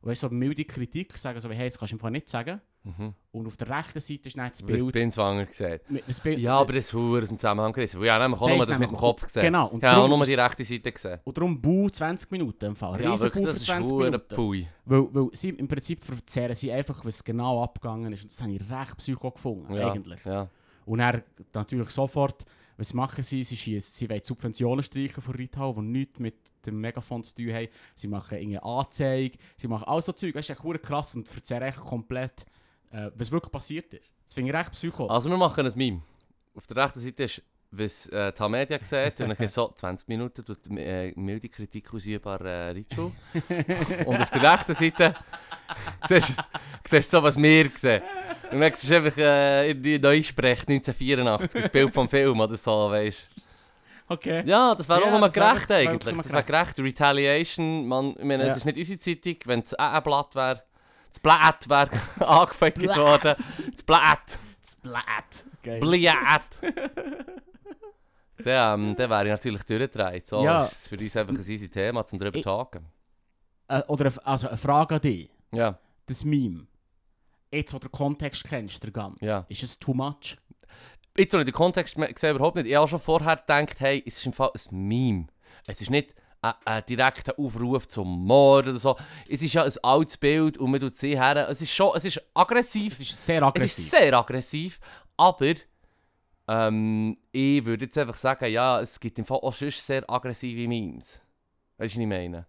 [0.00, 2.28] Und weißt, so eine milde Kritik, sagen so, wie, hey, das kannst du einfach nicht
[2.28, 2.60] sagen.
[2.86, 3.14] Mhm.
[3.32, 4.92] Und auf der rechten Seite ist dann das Bild.
[4.92, 5.46] Binswanger
[5.88, 7.98] mit- das Bild Ja, aber das ist verdammt aus dem Zusammenhang gerissen.
[7.98, 9.42] Weil ich habe nämlich auch nur ist das mit dem Kopf gesehen.
[9.42, 11.20] Genau, und Ich habe auch nur die ist- rechte Seite gesehen.
[11.24, 13.00] Und darum Bau 20 Minuten im Fall.
[13.02, 14.34] Ja, Riesen wirklich, das für ist 20 verdammt Minuten.
[14.36, 14.68] pui.
[14.84, 18.22] Weil, weil sie im Prinzip verzerren sie einfach, was genau abgegangen ist.
[18.22, 20.22] Und das habe ich recht psycho gefunden, Ja, eigentlich.
[20.26, 20.48] ja.
[20.84, 21.22] Und er
[21.54, 22.44] natürlich sofort,
[22.76, 23.42] was machen sie?
[23.44, 26.34] Sie, schiessen, sie wollen Subventionen streichen von Retail, die nichts mit
[26.66, 27.68] dem Megafon zu tun haben.
[27.94, 30.34] Sie machen irgendeine Anzeige, sie machen all so Zeug.
[30.34, 32.44] Das ist echt krass und verzerren echt komplett,
[32.94, 34.10] äh, was wirklich passiert ist.
[34.24, 35.06] Das finde ich recht psycho.
[35.08, 36.02] Also wir machen ein Meme.
[36.54, 40.44] Auf der rechten Seite ist, was äh, die Media sieht, und dann so 20 Minuten
[40.44, 43.12] tut äh, milde Kritik ausüber äh, Richo.
[44.06, 45.14] und auf der rechten Seite
[46.08, 46.42] siehst du
[46.90, 48.02] du so, was wir sehen.
[48.52, 52.90] Und dann siehst du einfach äh, irgendwie Neusprech 1984, das Bild vom Film oder so,
[52.90, 53.30] weißt
[54.06, 54.42] Okay.
[54.46, 56.14] Ja, das wäre Ja, auch nochmal gerecht wär eigentlich.
[56.16, 56.78] Das wäre gerecht.
[56.78, 58.50] Retaliation, man, ich meine, Ja.
[58.50, 60.62] es ist nicht unsere Zeitung, wenn es ein Blatt wäre,
[61.14, 61.90] das Blatt wäre
[62.26, 63.34] angefickt worden.
[63.70, 64.38] Das Blatt.
[64.66, 65.46] Splat.
[65.62, 65.80] Geil.
[65.80, 66.42] Bliat!
[68.36, 70.26] Dann, ähm, dann wäre ich natürlich durchgedreht.
[70.26, 70.64] So Ja.
[70.66, 72.84] ist es für uns einfach ein easy Thema, zum drüber tagen.
[73.68, 75.30] Äh, oder eine, also eine Frage an dich.
[75.52, 76.66] Ja, Das Meme.
[77.50, 79.24] Jetzt, wo du den Kontext kennst, der ganze.
[79.24, 79.46] Ja.
[79.48, 80.36] Ist es too much?
[81.16, 82.66] jetzt, wo ich den Kontext sehe, überhaupt nicht.
[82.66, 85.26] Ich habe schon vorher gedacht, hey, es ist im Fall ein Meme.
[85.66, 86.12] Es ist nicht
[86.48, 88.96] ein, ein direkter Aufruf zum Mord oder so.
[89.28, 91.48] Es ist ja ein altes Bild und man tut sie her.
[91.48, 92.94] Es ist schon, es ist aggressiv.
[92.94, 93.84] Es ist sehr Es aggressiv.
[93.84, 94.80] ist sehr aggressiv,
[95.16, 95.54] aber
[96.46, 100.68] ähm, ich würde jetzt einfach sagen, ja, es gibt im Fall auch sonst sehr aggressive
[100.68, 101.22] Memes.
[101.78, 102.46] Weißt du, was ich meine?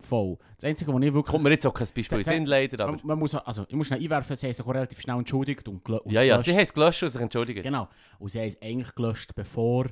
[0.00, 0.36] Voll.
[0.56, 1.32] Das Einzige, was ich wirklich...
[1.32, 2.92] Kommt mir jetzt auch kein Beispiel in Sinn, leider, aber...
[2.98, 5.88] man, man muss, also, ich muss schnell einwerfen, sie haben sich relativ schnell entschuldigt und,
[5.88, 6.44] und Ja, ja, gelöscht.
[6.46, 7.62] sie haben es gelöscht und sich entschuldigt.
[7.62, 7.88] Genau.
[8.18, 9.86] Und sie haben es eigentlich gelöscht, bevor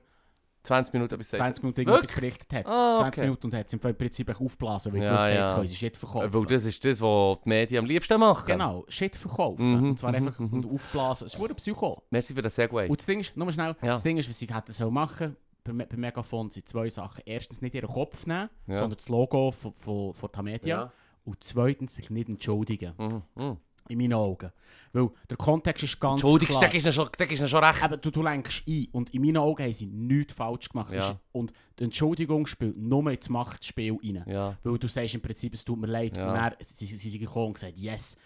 [0.65, 2.67] 20 Minuten bis 20 Minuten irgendetwas berichtet hat.
[2.67, 3.21] Ah, 20 okay.
[3.27, 6.33] Minuten und hat es im Prinzip aufgeblasen, weil Ja, ja, jetzt können sie Shit verkaufen.
[6.33, 8.47] Weil das ist das, was die Medien am liebsten machen.
[8.47, 9.79] Genau, Shit verkaufen.
[9.79, 10.53] Mhm, und zwar mhm, einfach mhm.
[10.53, 11.27] und aufblasen.
[11.27, 12.03] Es ein Psycho.
[12.11, 12.89] Merci für den Segway.
[12.89, 13.93] Und das Ding ist, nur schnell, Ja.
[13.93, 17.23] das Ding ist, was sie hätten sollen machen bei, bei Megafon sind zwei Sachen.
[17.25, 18.75] Erstens nicht ihren Kopf nehmen, Ja.
[18.75, 20.77] sondern das Logo von, von, von Tamedia.
[20.77, 20.93] Ja.
[21.25, 22.93] Und zweitens sich nicht entschuldigen.
[23.35, 23.57] Mhm.
[23.89, 24.51] In meinen Augen.
[24.93, 26.71] Weil der Kontext ist ganz Entschuldigung, klar.
[26.93, 27.85] schon, das ist ihnen schon recht.
[27.85, 28.87] Eben, du, du lenkst ein.
[28.93, 30.93] Und in meinen Augen haben sie nichts falsch gemacht.
[30.93, 31.21] Ja.
[31.33, 34.25] Und die Entschuldigung spielt nur ins Machtspiel rein.
[34.27, 36.17] Ja, Weil du sagst im Prinzip, es tut mir leid.
[36.17, 36.29] Ja.
[36.29, 38.17] Und dann sie, sie, sind gekommen und gesagt, yes,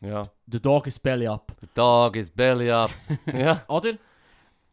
[0.00, 0.30] ja.
[0.46, 1.54] the dog is belly up.
[1.60, 2.90] The dog is belly up.
[3.32, 3.64] ja.
[3.68, 3.98] Oder?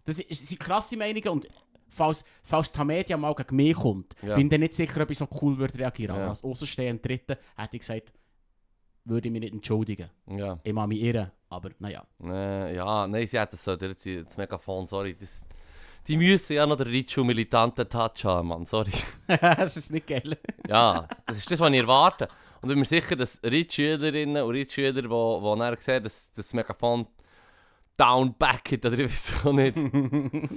[0.06, 1.48] Das sind krasse Meinungen und
[1.90, 4.36] falls, falls die Media mal gegen mich kommt, Ja.
[4.36, 6.16] bin ich nicht sicher, ob ich so cool würde reagieren.
[6.16, 6.22] Ja.
[6.22, 8.14] Aber als Außenstehender Dritten hätte ich gesagt,
[9.06, 10.10] würde ich mich nicht entschuldigen.
[10.28, 10.60] Ja.
[10.64, 12.04] Ich mache mich irren, aber naja.
[12.24, 15.16] Äh, ja, nein, sie hat das so, das, das Megafon, sorry.
[15.16, 15.46] Das,
[16.08, 18.92] die müssen ja noch den Ritschu militanten Touch haben, Mann, sorry.
[19.28, 20.38] das ist nicht geil.
[20.68, 22.28] Ja, das ist das, was ich erwarte.
[22.62, 26.54] Und ich bin mir sicher, dass Ritschülerinnen und Ritschüler, die, die dann sehen, dass das
[26.54, 27.08] Megafon
[27.98, 29.78] down back hat, oder ich weiß auch nicht,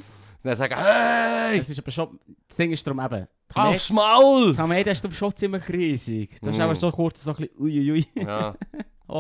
[0.43, 4.55] dann sagen, hey, Das ist aber schon, das Ding ist darum eben, aufs Maul!
[4.67, 6.39] Media ist schon ziemlich riesig.
[6.41, 6.63] Das ist Mm.
[6.63, 8.07] aber schon kurz so ein bisschen uiuiui.
[8.15, 8.55] Ja.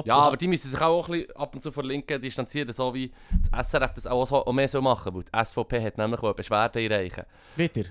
[0.04, 3.10] Ja, aber die müssen sich auch ein bisschen ab und zu verlinken, distanzieren, so wie
[3.50, 6.34] das SRF das auch, so, auch mehr so machen, weil die SVP hat nämlich eine
[6.34, 7.24] Beschwerde einreichen.
[7.56, 7.84] Wieder.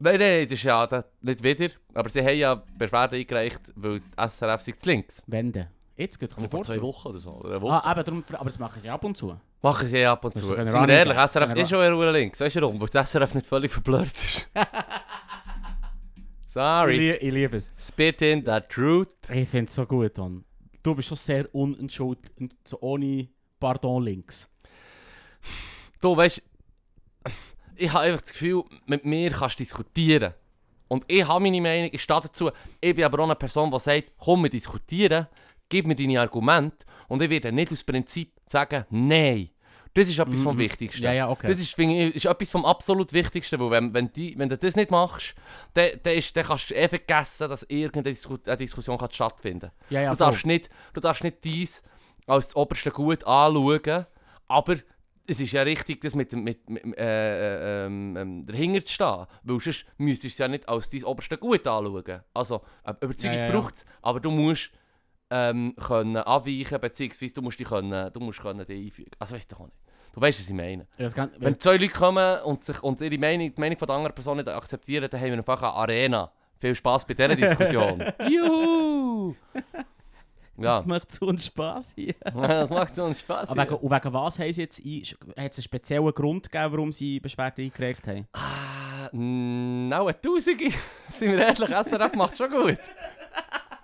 [0.00, 4.00] Nein, nein, das ist ja das, nicht wieder, aber sie haben ja Beschwerde eingereicht, weil
[4.00, 5.22] die SRF sich zu links.
[5.28, 5.68] Wende.
[5.96, 7.62] Jetzt geht es Vor zwei Wochen oder so, oder.
[7.62, 9.36] Ah, eben, darum, aber das machen sie ab und zu.
[9.64, 10.44] Machen sie ab und zu.
[10.44, 12.38] Sind wir ehrlich, SRF ist schon eher links.
[12.38, 12.78] Weißt du warum?
[12.78, 14.50] Weil das SRF nicht völlig verblurrt ist.
[16.46, 16.96] Ich, Sorry.
[16.96, 17.72] lie ich liebe es.
[17.76, 19.08] Spit in the truth.
[19.28, 20.44] Ich finde es so gut, Don.
[20.84, 23.26] Du bist schon sehr unentschuldigt, so ohne
[23.58, 24.48] Pardon links.
[26.00, 26.40] Du weißt,
[27.74, 30.34] ich habe einfach das Gefühl, mit mir kannst du diskutieren.
[30.86, 32.52] Und ich habe meine Meinung, ich stehe dazu.
[32.80, 35.26] Ich bin aber auch eine Person, die sagt, komm, wir diskutieren,
[35.68, 36.86] gib mir deine Argumente.
[37.08, 39.50] Und ich werde nicht aus Prinzip sagen, nein.
[39.94, 40.60] Das ist etwas vom Mhm.
[40.60, 41.02] Wichtigsten.
[41.04, 41.46] Ja, ja, okay.
[41.48, 44.74] Das ist, ich, ist etwas vom absolut Wichtigsten, weil wenn, wenn, die, wenn du das
[44.74, 45.34] nicht machst,
[45.74, 49.70] dann, dann, ist, dann kannst du eh vergessen, dass irgendeine Disku eine Diskussion kann stattfinden
[49.70, 49.90] kann.
[49.90, 50.26] ja, ja, du, voll.
[50.26, 51.82] darfst nicht, du darfst nicht dies
[52.26, 54.06] als das oberste Gut anschauen,
[54.48, 54.76] aber
[55.26, 58.92] es ist ja richtig, das mit, dem- mit, mit äh, äh, ähm, ähm, dahinter zu
[58.92, 62.20] stehen, weil sonst müsstest du es ja nicht als dein oberste Gut anschauen.
[62.34, 63.58] Also, eine Überzeugung Ja, ja, ja.
[63.60, 64.70] braucht es, aber du musst
[65.34, 69.10] ähm, können abweichen, beziehungsweise du musst dich können, du musst können die einfügen.
[69.18, 69.76] Also weißt du auch nicht.
[70.12, 70.86] Du weißt, was ich meine.
[70.96, 73.96] Ja, kann, Wenn zwei Leute kommen und, sich, und ihre Meinung, die Meinung von der
[73.96, 76.30] anderen Person nicht akzeptieren, dann haben wir einfach eine Arena.
[76.56, 78.00] Viel Spaß bei dieser Diskussion.
[78.30, 79.34] Juhu!
[80.56, 82.14] Ja, Das macht so einen Spass hier.
[82.22, 83.48] das macht so einen Spaß.
[83.48, 84.86] Aber wegen, und wegen was haben sie jetzt hat
[85.50, 88.28] es einen speziellen Grund gegeben, warum sie Beschwerde eingereicht haben?
[88.32, 90.70] Ah, auch eine Tausende.
[91.08, 92.78] Sind wir ehrlich, SRF macht schon gut.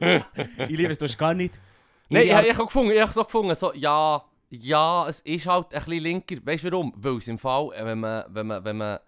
[0.01, 1.61] Ich liebe es, du hast gar nicht...
[2.09, 2.41] Nein, ich, Ja.
[2.43, 6.03] ich habe gefunden, ich habe so gefunden, so, ja, ja, es ist halt ein bisschen
[6.03, 6.37] linker.
[6.45, 6.93] Weißt du warum?
[6.97, 8.99] Weil es im Fall, äh, wenn man, wenn man, wenn man,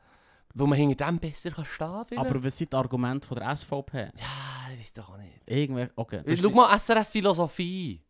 [0.55, 2.19] weil man hinter dem besser kann stehen kann.
[2.19, 3.99] Aber was sind die Argumente von der SVP?
[3.99, 5.41] Ja, ich weiß doch auch nicht.
[5.47, 6.21] Irgendwie, okay.
[6.25, 8.01] ist Schau mal SRF-Philosophie.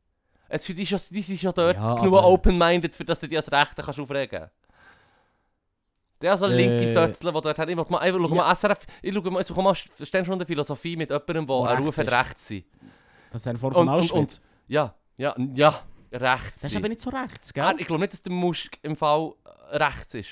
[0.50, 3.38] Jetzt für die, schon- die sind schon dort Ja, genug open-minded, für dass du dich
[3.38, 4.54] als Rechte kannst aufregen kannst.
[6.22, 6.92] Der so linke Äh.
[6.92, 7.68] Fötzle, die dort haben.
[7.70, 9.50] Ich will mal, ich schau mal SRF, ich schau mal, ich
[10.26, 12.64] mal der Philosophie mit jemandem, der rechts Ruf hat, zu sein.
[13.32, 14.40] Das ist eine Form von Auschwitz.
[14.68, 15.74] ja, ja, ja,
[16.12, 17.74] rechts das ist aber nicht so rechts, gell?
[17.78, 19.32] Ich glaube nicht, dass der Musk im Fall
[19.70, 20.28] rechts ist.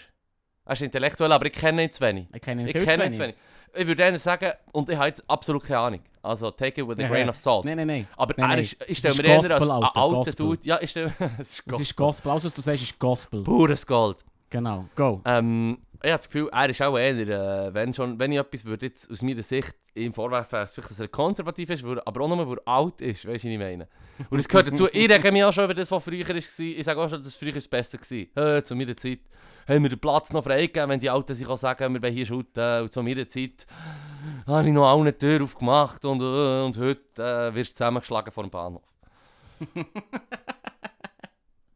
[0.64, 2.29] Er ist intellektuell, aber ich kenne ihn zu wenig.
[2.33, 3.37] ich kenne ihn Ich viel kenne ihn zu wenig.
[3.74, 6.00] Ich würde eher sagen, und ich habe jetzt absolut keine Ahnung.
[6.22, 7.31] Also, take it with a Ja, grain ja.
[7.31, 7.64] of salt.
[7.64, 8.09] Nein, nein, nein.
[8.16, 10.35] Aber Nein, er ist, ich Es stelle mir eher als Gospel, ein Alter, Gospel.
[10.46, 10.61] Dude.
[10.64, 12.31] Ja, ich stelle, es ist Das ist Gospel.
[12.33, 13.42] Alles, was du sagst, ist Gospel.
[13.44, 14.24] Pures Gold.
[14.50, 15.20] Genau, go.
[15.24, 18.64] Ähm, ich habe das Gefühl, er ist auch eher, äh, wenn, schon, wenn ich etwas
[18.64, 22.00] würde jetzt aus meiner Sicht ihm vorwerfen, wäre es vielleicht, dass er konservativ ist, weil-
[22.04, 23.86] aber auch nur, weil er alt ist, weißt du, was ich meine?
[24.28, 26.34] Und es gehört dazu, ich rege mich auch schon über das, was früher war.
[26.36, 27.98] Ich sage auch schon, dass es früher das Beste
[28.36, 28.56] war.
[28.56, 29.20] Äh, zu meiner Zeit
[29.68, 32.26] haben wir den Platz noch freigegeben, wenn die Alten sich auch sagen, wir wollen hier
[32.26, 32.82] shooten.
[32.82, 33.66] Und zu meiner Zeit
[34.46, 38.32] habe ich noch allen die Tür aufgemacht und, äh, und heute äh, wirst du zusammengeschlagen
[38.32, 38.82] vor dem Bahnhof.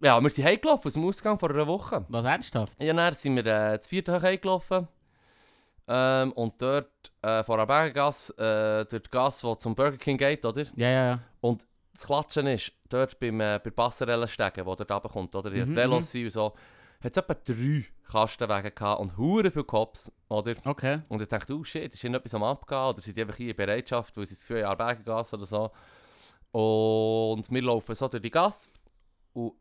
[0.05, 2.05] ja, wir sind heimgelaufen aus dem Ausgang vor einer Woche.
[2.09, 2.75] Was ernsthaft?
[2.79, 4.87] Ja, dann sind wir äh, das vierte Hoch eingelaufen.
[5.87, 10.19] Ähm, und dort äh, vor der Bergengasse, äh, durch die Gasse, die zum Burger King
[10.19, 10.65] geht, oder?
[10.77, 11.07] Ja, ja,
[11.43, 11.57] ja.
[11.93, 15.51] Das Klatschen ist dort beim, äh, bei Passerelle steigen, wo dort runterkommt, oder?
[15.51, 16.55] Die Mhm, mhm, Velos sind und so.
[17.03, 20.55] Hat es etwa drei Kastenwege gehabt und hure viele Cops, oder?
[20.65, 21.01] Okay.
[21.09, 23.57] Und ich dachte, oh shit, ist irgendetwas am Abgehen oder sind die einfach hier in
[23.57, 25.71] Bereitschaft, weil sie das Gefühl haben, Bergengasse oder so.
[26.51, 28.71] Und wir laufen so durch die Gasse
[29.35, 29.53] und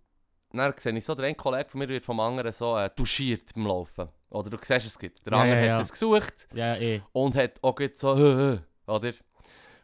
[0.60, 3.54] dann sehe ich so, der eine Kollege von mir wird vom anderen so äh, touchiert
[3.56, 4.08] beim Laufen.
[4.30, 5.26] Oder du siehst es gibt.
[5.26, 5.76] Der Ja, andere ja, ja.
[5.78, 7.02] hat es gesucht Ja, eh.
[7.12, 9.12] und hat auch so, «Hö, hö», oder?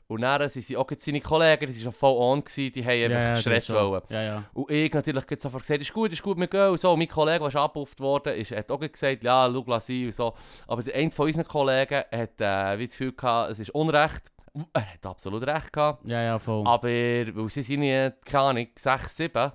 [0.08, 3.12] Und dann sind sie auch seine Kollegen, die waren schon voll on, gewesen, die haben
[3.12, 4.02] Ja, einfach ja, Stress wollen.
[4.10, 4.44] Ja, ja.
[4.54, 6.92] Und ich natürlich sofort gesagt, ist gut, ist gut, wir gehen und so.
[6.94, 10.06] Und mein Kollege, der ist abgepufft worden, ist, hat auch gesagt, ja, schau, lass sein
[10.06, 10.34] und so.
[10.66, 14.32] Aber der eine von unseren Kollegen hat äh, wie das Gefühl gehabt, es ist Unrecht.
[14.74, 16.04] Er hat absolut recht gehabt.
[16.10, 16.66] Ja, ja, voll.
[16.66, 19.52] Aber weil sie sind, äh, keine Ahnung, 6, 7,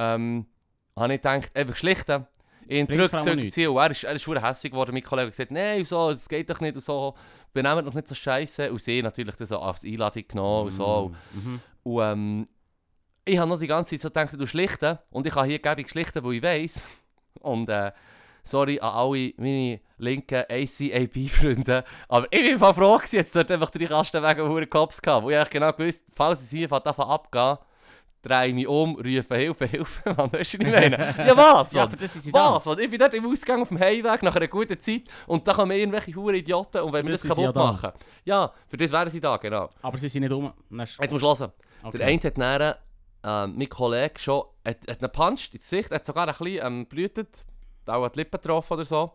[0.00, 0.46] ähm,
[0.96, 2.26] habe ich gedacht, einfach schlichten.
[2.68, 2.86] Ihn.
[2.86, 4.92] Und er ist, er ist hässlich geworden.
[4.92, 7.14] Mein Kollege hat gesagt, nein, so, das geht doch nicht und so.
[7.52, 8.70] Benehmen doch nicht so scheiße.
[8.70, 11.12] Und sie natürlich das so als Einladung genommen und so.
[11.32, 11.60] Mhm.
[11.82, 12.48] Und ähm,
[13.24, 14.98] ich habe noch die ganze Zeit so gedacht, du schlichten.
[15.10, 16.88] Und ich kann hier gäbig schlichten, weil ich weiss.
[17.40, 17.92] Und äh,
[18.44, 21.84] sorry an alle meine linken ACAB-Freunde.
[22.08, 25.24] Aber ich bin voll froh gewesen, jetzt dort einfach drei Kastenwege und verdammt Cops gehabt.
[25.24, 26.68] Wo ich genau gewusst, falls es hier
[27.08, 27.58] abgehen,
[28.22, 30.14] drehe ich mich um, rufe Hilfe, Hilfe.
[30.16, 31.14] Mann, weißt du, was ich meine?
[31.26, 31.72] ja, was?
[31.72, 32.54] Ja, das da.
[32.54, 32.66] Was?
[32.78, 35.72] Ich bin dort im Ausgang auf dem Heimweg nach einer guten Zeit und da kommen
[35.72, 37.92] irgendwelche Huren Idioten und wenn wir das das kaputt ja machen.
[38.24, 39.70] Ja, für das wären sie da, genau.
[39.82, 40.52] Aber sie sind nicht um.
[40.82, 41.52] Ist- Jetzt musst du hören.
[41.82, 41.98] Okay.
[41.98, 42.74] Der eine hat dann,
[43.50, 46.86] ähm, mein Kollege schon, hat, hat ihn gepuncht ins Gesicht, hat sogar ein bisschen ähm,
[46.86, 47.28] blutet,
[47.86, 49.12] auch an die Lippen getroffen oder so.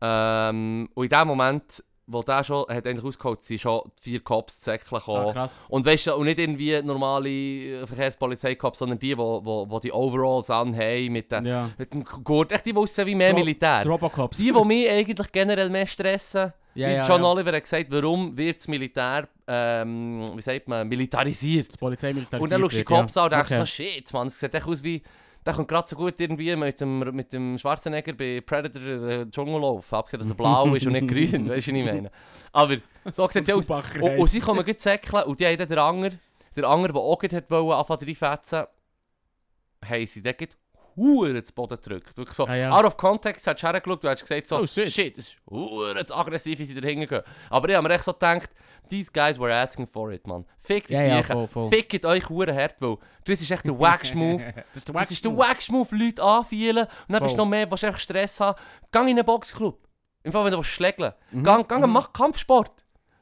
[0.00, 4.62] Ähm, und in dem Moment, wo der schon hat eigentlich ausgeholt, sind schon vier Cops
[4.64, 5.26] Säckchen gekommen.
[5.28, 5.60] Ah, krass.
[5.68, 9.80] und weißt du, und nicht irgendwie normale äh, Verkehrspolizei-Cops, sondern die, die wo, wo, wo
[9.80, 11.70] die Overalls anhaben, mit, den, Ja.
[11.76, 13.84] mit dem Gurt, echt die, aussehen wie mehr Tro- Militär.
[13.86, 14.38] Robocops.
[14.38, 16.52] Die, die mich eigentlich generell mehr stressen.
[16.74, 17.28] Ja, wie ja, John ja.
[17.30, 21.68] Oliver hat gesagt, warum wird das Militär, ähm, wie sagt man, militarisiert?
[21.68, 23.00] Das Polizeimilitarisiert Und dann schaust du die ja.
[23.00, 23.58] Cops an und denkst Okay.
[23.60, 25.02] so, shit, man, es sieht echt aus wie...
[25.46, 29.92] Der kommt gerade so gut irgendwie mit dem, mit dem Schwarzenegger bei Predator äh, Dschungellauf.
[29.92, 32.10] Abgesehen, dass er blau ist und nicht grün, weißt du, was ich meine?
[32.52, 32.76] Aber
[33.12, 33.70] so sieht es ja aus.
[33.70, 36.10] Und, und sie kommen gut säckeln und die haben dann den Anger,
[36.56, 38.64] der Anger, der auch gerade wollen, anfangen reinfetzen,
[39.84, 40.34] haben sie dann
[40.96, 42.16] Huren zu Boden gedrückt.
[42.16, 42.72] Wirklich so, Ah, ja.
[42.72, 44.90] out of context, hast du hergeschaut, du hast gesagt so, Oh, shit.
[44.90, 47.22] shit, das ist Huren aggressiv, wie sie dahinter gehen.
[47.50, 48.50] Aber ich habe mir echt so gedacht,
[48.88, 50.44] these guys were asking for it, man.
[50.60, 51.70] Fick die Ja, ja, voll, voll.
[51.70, 54.42] Fickt euch Huren hart, weil das ist echt der Wax-Move.
[54.42, 57.36] Das ist der Das Wax Wax-Move, Leute anfühlen und dann bist du Voll.
[57.38, 58.58] noch mehr, du einfach Stress haben.
[58.92, 59.78] Geh in einen Boxclub.
[60.22, 61.44] Im Fall, wenn du schlägeln Mhm.
[61.46, 61.68] willst.
[61.68, 61.92] Geh, geh Mhm.
[61.92, 62.72] mach Kampfsport.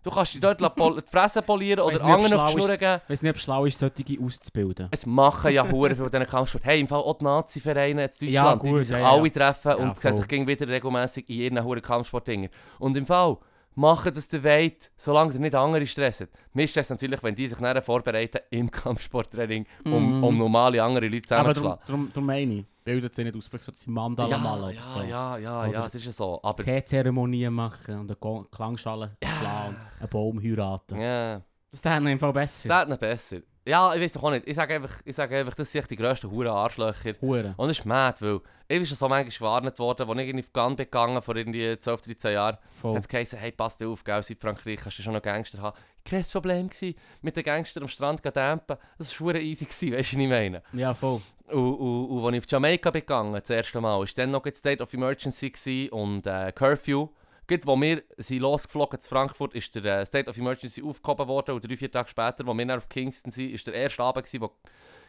[0.02, 3.00] Du kannst dich dort die Fresse polieren oder Weiss nicht, anderen auf die Schnur geben.
[3.08, 4.88] Weiß nicht, ob schlau ist, solche auszubilden.
[4.90, 6.62] Es machen ja Huren von diesen Kampfsport.
[6.64, 9.10] Hey, im Fall auch die Nazi-Vereine in Ja, Deutschland, die, gut, die sich ja, ja.
[9.10, 10.12] alle treffen Ja, und voll.
[10.12, 12.48] sich gegen wieder regelmäßig in ihren Huren Kampfsportdinger.
[12.78, 13.38] Und im Fall,
[13.74, 16.28] machen das der wollt, solange ihr nicht andere stressen.
[16.52, 20.24] Mir stresst natürlich, wenn die sich nachher vorbereiten im Kampfsporttraining, um, Mhm.
[20.24, 21.80] um normale andere Leute Aber zusammenzuschlagen.
[21.86, 24.62] darum, darum, darum meine ich, bildet sie nicht aus, vielleicht so die Mandala Ja, malen
[24.64, 25.00] oder ja, so.
[25.02, 26.40] ja, ja, Oder- ja, es ist ja so.
[26.42, 31.00] Aber Teezeremonien machen und eine Klangschale schlagen und einen Baum heiraten.
[31.00, 31.44] ja, Das
[31.78, 32.68] ist dann einfach besser.
[32.68, 33.38] das hat noch besser.
[33.66, 34.46] Ja, ich weiß doch auch nicht.
[34.46, 37.14] Ich sage einfach, ich sage einfach das sind die grössten Huren Arschlöcher.
[37.22, 37.54] Hure.
[37.56, 40.38] Und das ist mad, weil ich bin schon so manchmal gewarnt worden, als ich in
[40.38, 42.58] Afghan bin gegangen vor irgendwie 12, 13 Jahren.
[42.80, 42.96] Voll.
[42.98, 45.76] Es geheißen, hey, passt auf, gell, Südfrankreich kannst du schon noch Gangster haben.
[46.04, 48.76] Kein Problem gewesen, mit den Gangstern am Strand zu campen.
[48.98, 50.62] Das war easy, gewesen, weißt du, was ich meine?
[50.74, 51.22] Ja, voll.
[51.48, 54.42] Und, und, und als ich auf Jamaika bin gegangen, das erste Mal, war dann noch
[54.42, 57.08] die State of Emergency und äh, Curfew.
[57.46, 61.54] Gerade als wir sind losgeflogen zu Frankfurt, ist der äh, State of Emergency aufgehoben worden
[61.54, 64.24] und drei, vier Tage später, als wir dann auf Kingston sind, ist der erste Abend
[64.24, 64.52] gewesen, wo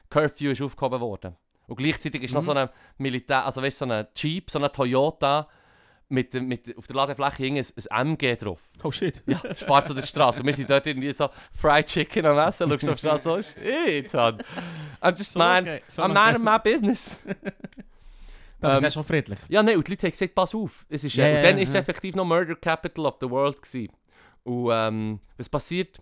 [0.09, 1.35] Curfew ist aufgehoben worden.
[1.67, 2.45] Und gleichzeitig ist noch Mhm.
[2.45, 5.47] so ein Militär, also weißt so ein Jeep, so ein Toyota,
[6.07, 8.61] mit, mit, auf der Ladefläche hing ein, ein MG drauf.
[8.83, 9.23] Oh shit.
[9.25, 10.41] Ja, spart auf der Straße.
[10.41, 12.69] Und wir sind dort irgendwie so Fried Chicken am Essen.
[12.69, 14.13] Schaust du auf die Straße so, shit.
[14.13, 16.13] I'm just So man, okay, so I'm okay.
[16.13, 17.19] man in my business.
[18.65, 19.39] Aber es Ähm, ist schon friedlich.
[19.49, 20.85] Ja, nein, und die Leute haben gesagt, pass auf.
[20.89, 21.79] Es ist, Ja, äh, ja, und dann ja, ist es ja.
[21.81, 23.91] effektiv noch Murder Capital of the World gewesen.
[24.43, 26.01] Und ähm, was passiert?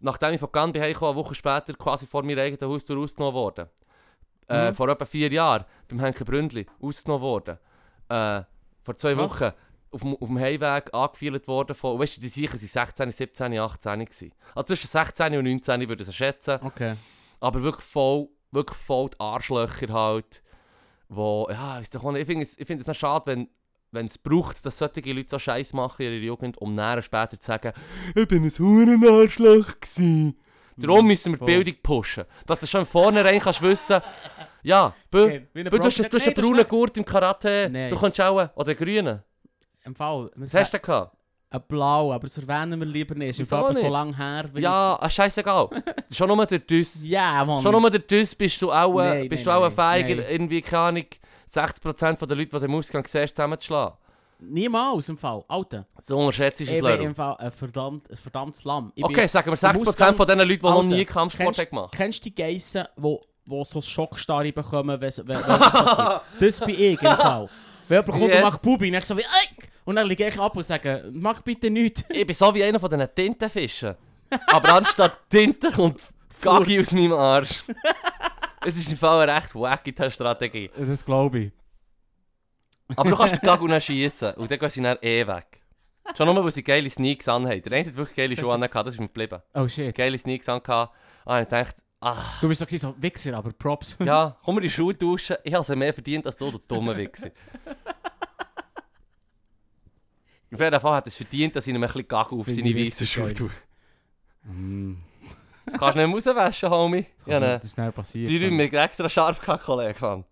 [0.00, 3.68] Nachdem ich von bin, heimgekommen, eine Woche später quasi vor meinem eigenen Haus ausgenommen worden.
[4.48, 4.74] Äh, Mhm.
[4.74, 7.58] Vor etwa vier Jahren, beim Henke Bründli, ausgenommen worden.
[8.10, 8.42] Äh,
[8.82, 9.40] vor zwei Krass.
[9.40, 9.52] Wochen
[9.90, 13.58] auf, dem- auf dem Heimweg angeführt worden von, weißt du, die Sicher sind 16, 17,
[13.58, 14.32] 18 gewesen.
[14.54, 16.58] Also zwischen 16 und 19 würde ich es schätzen.
[16.62, 16.96] Okay.
[17.40, 20.42] Aber wirklich voll, wirklich voll die Arschlöcher halt.
[21.08, 23.48] Wo, ja, ich finde es, ich find es nicht schade, wenn
[23.94, 27.38] wenn es braucht, dass solche Leute so Scheiß machen in ihrer Jugend, um näher später
[27.38, 27.72] zu sagen,
[28.14, 30.34] ich bin ein huren Arschloch gsi.
[30.76, 31.44] Darum müssen wir die.
[31.44, 32.24] Bildung pushen.
[32.46, 34.00] Dass du schon vornherein kannst wissen,
[34.62, 36.66] ja, bö, du hast, du hast einen braunen.
[36.66, 39.22] Gurt im Karate, du kannst auch, oder einen grünen.
[39.84, 40.30] im Fall.
[40.34, 41.16] Was hast du gehabt?
[41.54, 43.38] Ein Blau, aber das erwähnen wir lieber nicht.
[43.38, 44.50] Ist aber so lange her.
[44.56, 45.68] Ja, ah, scheißegal.
[46.10, 46.96] Schon nur der Düss.
[47.02, 47.62] ich- Ja, Mann.
[47.62, 49.76] Schon nur der Düss bist du auch, äh, Nein, bist nein, du auch ein nein,
[49.76, 50.26] Feiger, nein.
[50.30, 51.04] irgendwie, keine Ahnung,
[51.52, 53.96] 60% der Leute, die im Ausgang siehst, zusammenzuschlagen.
[54.40, 55.44] Niemals im Fall.
[55.48, 55.86] Alter.
[56.04, 57.04] So unterschätzt ist Ich es, bin Leru.
[57.04, 58.92] im Fall ein, verdammt, ein verdammtes Lamm.
[58.96, 61.04] Ich Okay, bin, sagen wir im 60% Ausgang- von den Leuten, die noch Alter, nie
[61.04, 65.28] Kampfsport kennst- haben gemacht Kennst du die Geissen, die wo so Schockstarre bekommen, wenn, wenn,
[65.28, 66.20] wenn das passiert?
[66.40, 67.48] Das bin ich im Fall.
[67.88, 68.36] Wenn jemand kommt Yes.
[68.36, 69.48] und macht Bubi, dann so wie «Ey!»
[69.84, 72.80] Und dann liege ich ab und sage «Mach bitte nichts!» Ich bin so wie einer
[72.80, 73.94] von diesen Tintenfischen.
[74.48, 76.00] Aber anstatt Tinte kommt
[76.40, 77.62] Gaggi aus meinem Arsch.
[78.66, 80.70] Es ist im Fall eine recht wacky Strategie.
[80.76, 81.52] Das glaube ich.
[82.96, 85.60] Aber du kannst den Gaggi dann schiessen und dann gehen sie dann eh weg.
[86.16, 87.62] Schon nur, weil sie geile Sneaks anhaben.
[87.62, 89.40] Der eine hat wirklich geile Schuhe angehabt, das ist mir geblieben.
[89.54, 89.94] Oh shit.
[89.94, 90.94] Geile Sneaks angehabt.
[91.24, 93.96] Ah, ich dachte, ah, Du bist so, so Wichser, aber Props.
[94.04, 95.36] ja, komm mir die Schuhe duschen.
[95.42, 97.30] Ich habe sie mehr verdient als du, du dumme Wichser.
[100.52, 102.86] Auf jeden Fall hat es verdient, dass ich ihm ein bisschen Gaggi auf seine ich
[102.86, 103.50] weißen Schuhe tue.
[104.44, 104.94] Mm.
[105.66, 107.06] Das kannst du nicht mehr rauswaschen, Homie.
[107.26, 107.56] Ja, ne.
[107.56, 108.28] Das ist schnell passiert.
[108.28, 109.98] Die Räume mit extra scharf gehabt, Kollege.
[110.00, 110.24] Mann.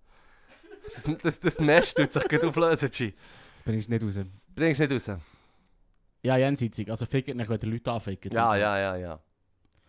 [0.94, 3.14] Das, das, das Mesh tut sich gut auflösen, G.
[3.54, 4.24] Das bringst du nicht raus.
[4.54, 5.18] Bringst du nicht raus?
[6.22, 6.88] Ja, jenseitig.
[6.90, 8.30] Also fickt nicht, wenn die Leute anficken.
[8.30, 9.20] Ja, ja, ja, ja.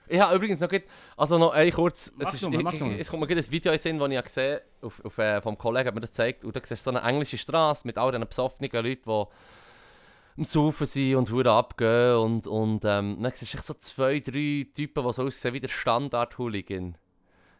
[0.07, 0.83] Ich habe übrigens noch gut,
[1.15, 2.73] also noch ein kurz, es, ist, ich, mal.
[2.99, 5.87] es kommt mir gerade ein Video in das ich gesehen auf, auf, äh, vom Kollegen
[5.87, 8.27] hat mir das gezeigt, und da siehst du so eine englische Straße mit all diesen
[8.27, 9.25] besoffenen Leuten, die
[10.37, 14.67] am Saufen sind und hure abgehen und, und ähm, dann siehst du so zwei, drei
[14.73, 16.97] Typen, die so aussehen wie der Standard-Hooligan.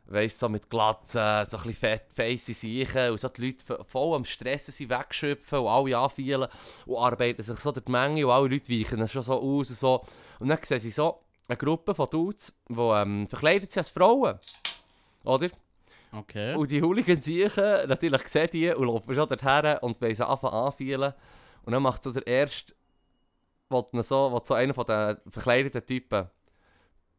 [0.06, 3.86] Weißt du, so mit Glatzen, so ein bisschen fett, feisse Seichen und so die Leute
[3.86, 6.50] voll am Stressen sind, wegschöpfen und alle anfielen
[6.86, 9.70] und arbeiten sich so durch die Menge und alle Leute weichen dann schon so aus
[9.70, 10.04] und so.
[10.40, 14.40] Und dann sehen sie so eine Gruppe von Dudes, die ähm, verkleidet sind als Frauen.
[15.24, 15.50] Oder?
[16.12, 16.56] Okay.
[16.56, 20.54] Und die Hooligans siechen, natürlich sehen die und laufen schon dorthin und wollen sie anfangen
[20.54, 21.14] anfielen.
[21.64, 22.74] Und dann macht so der Erste,
[23.70, 26.30] will so, will so einer von den verkleideten Typen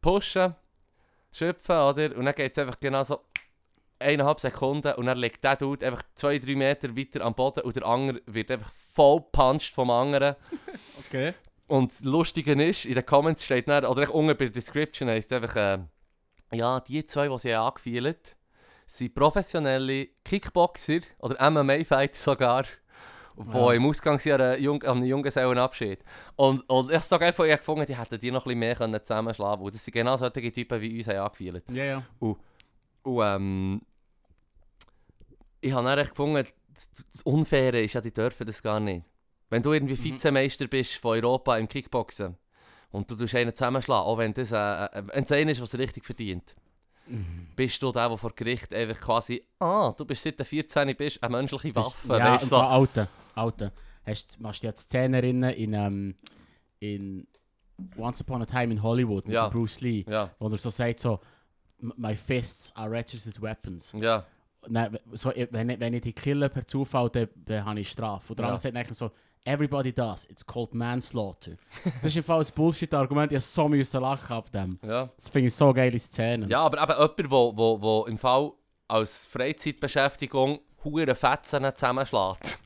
[0.01, 0.55] pushen,
[1.33, 2.17] schöpfen, oder?
[2.17, 3.21] Und dann geht es einfach genau so
[3.99, 7.75] eineinhalb Sekunden und dann liegt der Dude einfach zwei, drei Meter weiter am Boden und
[7.75, 10.37] der andere wird einfach voll gepuncht vom anderen.
[11.07, 11.35] Okay.
[11.67, 15.33] Und das Lustige ist, in den Comments steht dann, oder unten bei der Description heisst
[15.33, 15.79] einfach, äh,
[16.53, 18.37] ja, die zwei, die sie angefühlt
[18.87, 22.65] sind professionelle Kickboxer oder MMA-Fighter sogar,
[23.37, 23.73] die Ja.
[23.73, 26.01] im Ausgang sind an einem Jung, einem Junggesellenabschied.
[26.37, 28.77] Und, und ich sage einfach, ich habe gefunden, die hätten die noch ein bisschen mehr
[28.77, 29.73] können zusammenschlagen können.
[29.73, 31.65] Das sind genau solche Typen wie uns angefühlt.
[31.71, 32.03] Ja, ja.
[32.21, 32.37] Und
[33.07, 33.81] ähm,
[35.61, 39.05] ich habe dann echt gefunden, das, das Unfaire ist ja, die dürfen das gar nicht.
[39.51, 40.05] Wenn du irgendwie Mhm.
[40.05, 42.37] Vizemeister bist von Europa im Kickboxen
[42.91, 46.05] und du tust einen zusammenschlagen, auch wenn das äh, äh, wenn's einer ist, was richtig
[46.05, 46.55] verdient,
[47.07, 47.49] Mhm.
[47.55, 51.23] bist du der, der vor Gericht einfach quasi, ah, du bist seit der 14 bist,
[51.23, 52.09] eine menschliche Waffe.
[52.19, 52.57] ja, weißt, so.
[52.57, 53.73] Alter, Alter.
[54.07, 56.15] Hast, machst du jetzt Szenen erinnern in, ähm,
[56.81, 57.27] in
[57.97, 59.49] Once Upon a Time in Hollywood mit Ja.
[59.49, 61.21] Bruce Lee, Ja, wo er so sagt so,
[61.79, 63.93] my fists are registered weapons.
[63.99, 64.25] ja.
[64.67, 68.33] Nein, so, wenn, ich, wenn ich die kille per Zufall, dann, dann habe ich Strafe.
[68.33, 68.55] Und der Ja.
[68.55, 69.11] andere sagt so,
[69.45, 71.53] everybody does, it's called manslaughter.
[72.03, 74.79] das ist im Fall ein Bullshit-Argument, ich so müssen lachen ab dem.
[74.87, 75.09] ja.
[75.17, 76.49] Das finde ich so geile Szenen.
[76.49, 78.53] Ja, aber eben jemand, wo, wo, wo im Fall
[78.89, 82.59] als Freizeitbeschäftigung hure Fetzen zusammenschlägt.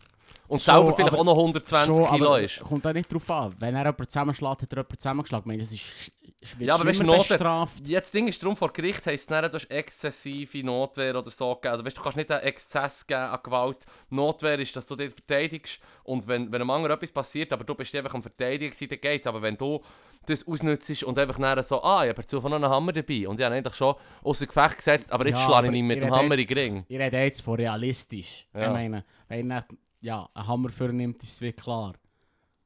[0.48, 2.60] Und Schon, selber vielleicht aber- auch noch 120 Schon, Kilo ist.
[2.60, 3.54] Kommt auch nicht drauf an.
[3.58, 5.42] Wenn er jemanden zusammenschlägt, hat er jemanden zusammengeschlagen.
[5.42, 6.12] Ich meine, das ist,
[6.61, 7.88] Ja, aber weißt Noten- bestraft.
[7.88, 11.53] Jetzt das Ding ist darum, vor Gericht heisst es du hast exzessive Notwehr oder so
[11.57, 11.72] gegeben.
[11.72, 13.79] Also, weißt, du kannst nicht einen Exzess geben an Gewalt.
[14.11, 17.74] Notwehr ist, dass du dich verteidigst und wenn, wenn einem anderen etwas passiert, aber du
[17.74, 19.27] bist einfach am Verteidigen dann geht's.
[19.27, 19.83] Aber wenn du
[20.27, 23.40] das ausnutzt und einfach dann so, ah, ich habe Zufall noch einen Hammer dabei und
[23.40, 26.11] ich habe eigentlich schon außer Gefecht gesetzt, aber jetzt Ja, schlage ich ihn mit dem
[26.11, 26.85] Hammer in jetzt- den Ring.
[26.88, 28.46] Ich rede jetzt von realistisch.
[28.55, 28.66] Ja.
[28.66, 29.66] Ich meine, wenn er
[30.01, 31.94] ja, einen Hammer für nimmt, ist es wie klar.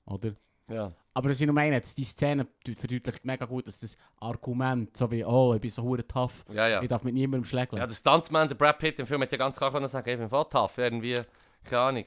[0.05, 0.33] Oder?
[0.69, 0.93] Ja.
[1.15, 5.25] Aber was ich noch meine, die Szene verdeutlicht mega gut, dass das Argument, so wie,
[5.25, 6.83] oh, ich bin so hure tough, Ja, ja.
[6.83, 7.79] ich darf mit niemandem schlägeln.
[7.81, 10.17] Ja, der Stuntman, der Brad Pitt im Film hätte ja ganz klar können sagen, ich
[10.19, 11.21] bin voll tough, irgendwie,
[11.65, 12.05] keine Ahnung,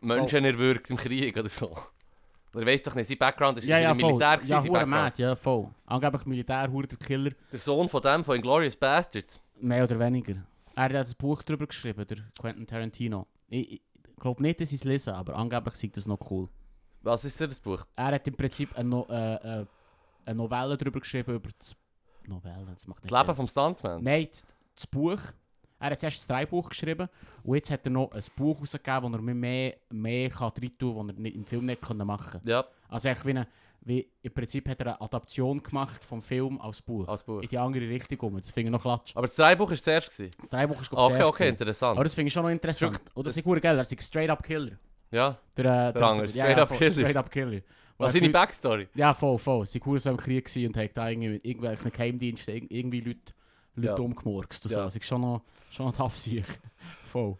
[0.00, 1.76] Menschen erwürgt im Krieg oder so.
[2.54, 3.92] Oder ich weiss doch nicht, sein Background ist ja, ja.
[3.94, 5.68] Militär gewesen, Ja, hure mad, ja, voll.
[5.86, 9.40] Angeblich Militär, hure der Killer, Der Sohn von dem, von Inglourious Bastards.
[9.60, 10.36] mehr oder weniger.
[10.76, 13.26] Er hat ein Buch darüber geschrieben, der Quentin Tarantino.
[13.48, 13.82] Ich, ich
[14.20, 16.48] glaube nicht, dass ich es lese, aber angeblich sieht das noch cool.
[17.06, 17.84] Was ist denn das Buch?
[17.94, 19.66] Er hat im Prinzip eine, no äh, äh,
[20.24, 21.74] eine Novelle darüber geschrieben, über das...
[22.26, 23.34] Novelle, das macht Das Leben Sinn.
[23.36, 24.02] vom Stuntman?
[24.02, 24.44] Nein, das,
[24.74, 25.20] das Buch.
[25.78, 27.08] Er hat zuerst ein Drehbuch geschrieben
[27.44, 30.96] und jetzt hat er noch ein Buch rausgegeben, wo er mehr, mehr kann rein tun
[30.96, 33.46] kann, was er im Film nicht machen Ja, Also eigentlich wie, eine,
[33.82, 37.06] wie im Prinzip hat er eine Adaption gemacht vom Film als Buch.
[37.06, 37.42] als Buch.
[37.42, 38.38] In die andere Richtung um.
[38.38, 39.12] Das finde ich noch klatsch.
[39.14, 40.10] Aber das Drehbuch war zuerst.
[40.10, 40.30] Gewesen.
[40.40, 41.52] Das Drehbuch glaub ich, Okay, zuerst okay, gewesen.
[41.52, 41.96] interessant.
[41.96, 43.00] Aber das finde ich schon noch interessant.
[43.14, 44.72] Und das das- ist gut geil, er ist straight up Killer.
[45.10, 46.92] Ja, Der, Der andere, ja, Straight ja, Up voll, Killer.
[46.92, 47.60] Straight Up Killer.
[47.98, 48.88] was ist er- Backstory?
[48.94, 49.66] Ja, voll, voll.
[49.66, 53.32] Sie waren so im Krieg und haben da irgendwie mit irgendwelchen Geheimdiensten irgendwie Leute,
[53.76, 53.94] Leute Ja.
[53.94, 54.70] umgemurkst Ja.
[54.70, 54.80] so.
[54.80, 56.44] Also ich schon noch, schon noch tough sich.
[57.10, 57.36] Voll.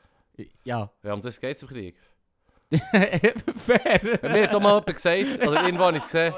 [0.65, 0.91] Ja.
[1.03, 1.97] Ja, um das geht es im Krieg.
[2.71, 4.19] Fair.
[4.23, 6.35] Mir hat doch mal jemand gesagt, oder irgendwo habe ich es gesehen,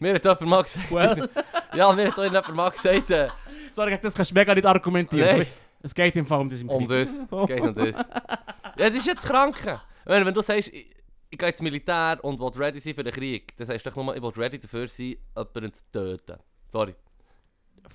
[0.00, 1.28] mir hat jemand mal gesagt, Well.
[1.74, 3.28] ja, mir hat doch jemand mal gesagt, äh,
[3.72, 5.38] Sorry, das kannst du mega nicht argumentieren.
[5.38, 5.46] Nein.
[5.82, 7.06] Es geht im Fall um das im um Krieg.
[7.06, 7.10] das,
[7.40, 7.96] es geht um das.
[7.96, 9.80] Ja, das ist jetzt Kranke.
[10.08, 10.90] Wenn, wenn du sagst, ich,
[11.28, 14.02] ich gehe ins Militär und will ready sein für den Krieg, dann sagst du doch
[14.02, 16.38] nur, ich will ready dafür sein, jemanden zu töten.
[16.66, 16.94] Sorry.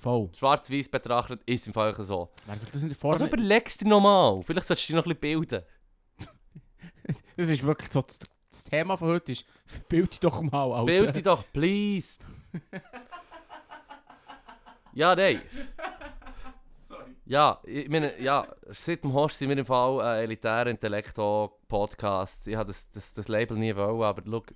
[0.00, 0.30] Voll.
[0.36, 2.30] Schwarz-Weiß betrachtet ist im Fall so.
[2.46, 4.42] Wer sich das nicht Also vorstellen überlegst du dir nochmal.
[4.44, 5.62] Vielleicht solltest du dich noch ein bisschen bilden.
[7.36, 9.44] Das ist wirklich so, das, das Thema von heute ist,
[9.88, 10.84] bild dich doch mal, Alter.
[10.84, 12.20] Bild dich doch, please.
[14.92, 15.42] ja, nein.
[17.26, 22.46] Ja, ich meine, ja, seit dem Horst sind wir im Fall ein elitärer Intellekto-Podcast.
[22.48, 24.52] Ich habe das, das, das Label nie wollen, aber look,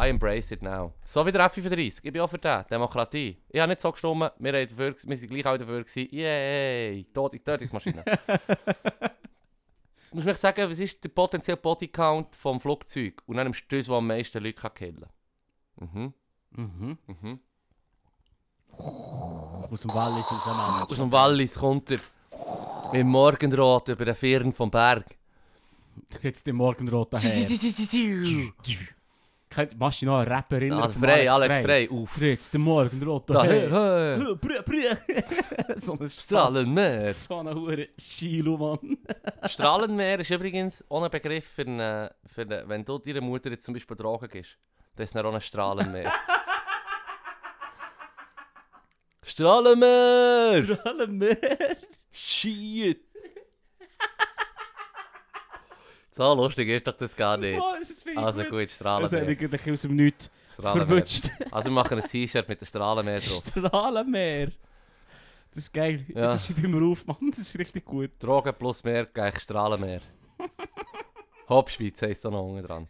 [0.00, 0.92] I embrace it now.
[1.04, 3.42] So wie der F35, ich bin auch für den, Demokratie.
[3.48, 7.04] Ich habe nicht so gestimmt, wir, haben dafür, wir sind gleich auch dafür gewesen, yay,
[7.12, 8.04] Tod- Tötungsmaschine.
[10.10, 13.22] du musst mich sagen, was ist der potenzielle Bodycount vom Flugzeug?
[13.26, 15.06] Und dann nimmst du das, was am meisten Leute kann killen
[15.78, 16.14] Mhm,
[16.50, 16.98] Mhm.
[17.06, 17.40] mhm.
[18.78, 20.86] Aus dem Wallis auseinander.
[20.90, 21.98] Aus dem Wallis kommt er
[22.92, 25.04] im Morgenrot über den Firn vom Berg.
[26.22, 27.30] Jetzt den Morgenrot daher.
[29.48, 30.80] Kennt- Machst du noch einen Rapper erinnern?
[30.80, 32.20] Alex vom Frey, Alex Frey, uff.
[32.20, 34.18] Jetzt den Morgenrot Daher,
[35.80, 37.14] so ein Strahlenmeer.
[37.14, 38.98] So eine hure Schilo, Mann.
[39.48, 43.74] Strahlenmeer ist übrigens ein Begriff für, eine, für eine, wenn du deiner Mutter jetzt zum
[43.74, 44.58] Beispiel Drogen gibst.
[44.94, 46.12] Das ist dann auch ein Strahlenmeer.
[49.26, 50.62] Strahlenmeer!
[50.62, 51.76] Strahlenmeer.
[52.12, 53.00] Shit!
[56.16, 57.60] So lustig ist doch das gar nicht.
[57.60, 58.50] Oh, das Also gut.
[58.50, 59.24] gut, Strahlenmeer.
[59.24, 61.28] mich gerade aus dem Nichts verwünscht.
[61.50, 63.42] Also wir machen ein T-Shirt mit dem Strahlenmeer drauf.
[63.50, 64.46] Strahlenmeer.
[65.52, 66.04] Das ist geil.
[66.08, 66.28] Ja.
[66.28, 67.30] Das schreibe ich mir auf, Mann.
[67.30, 68.12] Das ist richtig gut.
[68.18, 70.00] Drogen plus Meer gleich Strahlenmeer.
[71.48, 72.88] Hauptschweiz heisst da noch unten dran.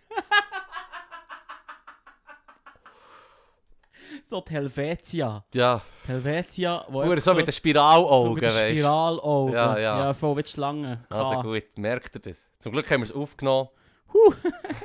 [4.28, 5.44] So die Helvetia.
[5.54, 8.70] Ja, Die Helvetia, wo Hure einfach so mit den Spiralaugen, so mit den weißt du.
[8.74, 9.54] Spiralaugen.
[9.54, 10.00] Ja, ja.
[10.06, 11.04] Ja, voll wie die Schlange.
[11.10, 12.48] Also gut, merkt ihr das?
[12.58, 13.68] Zum Glück haben wir es aufgenommen.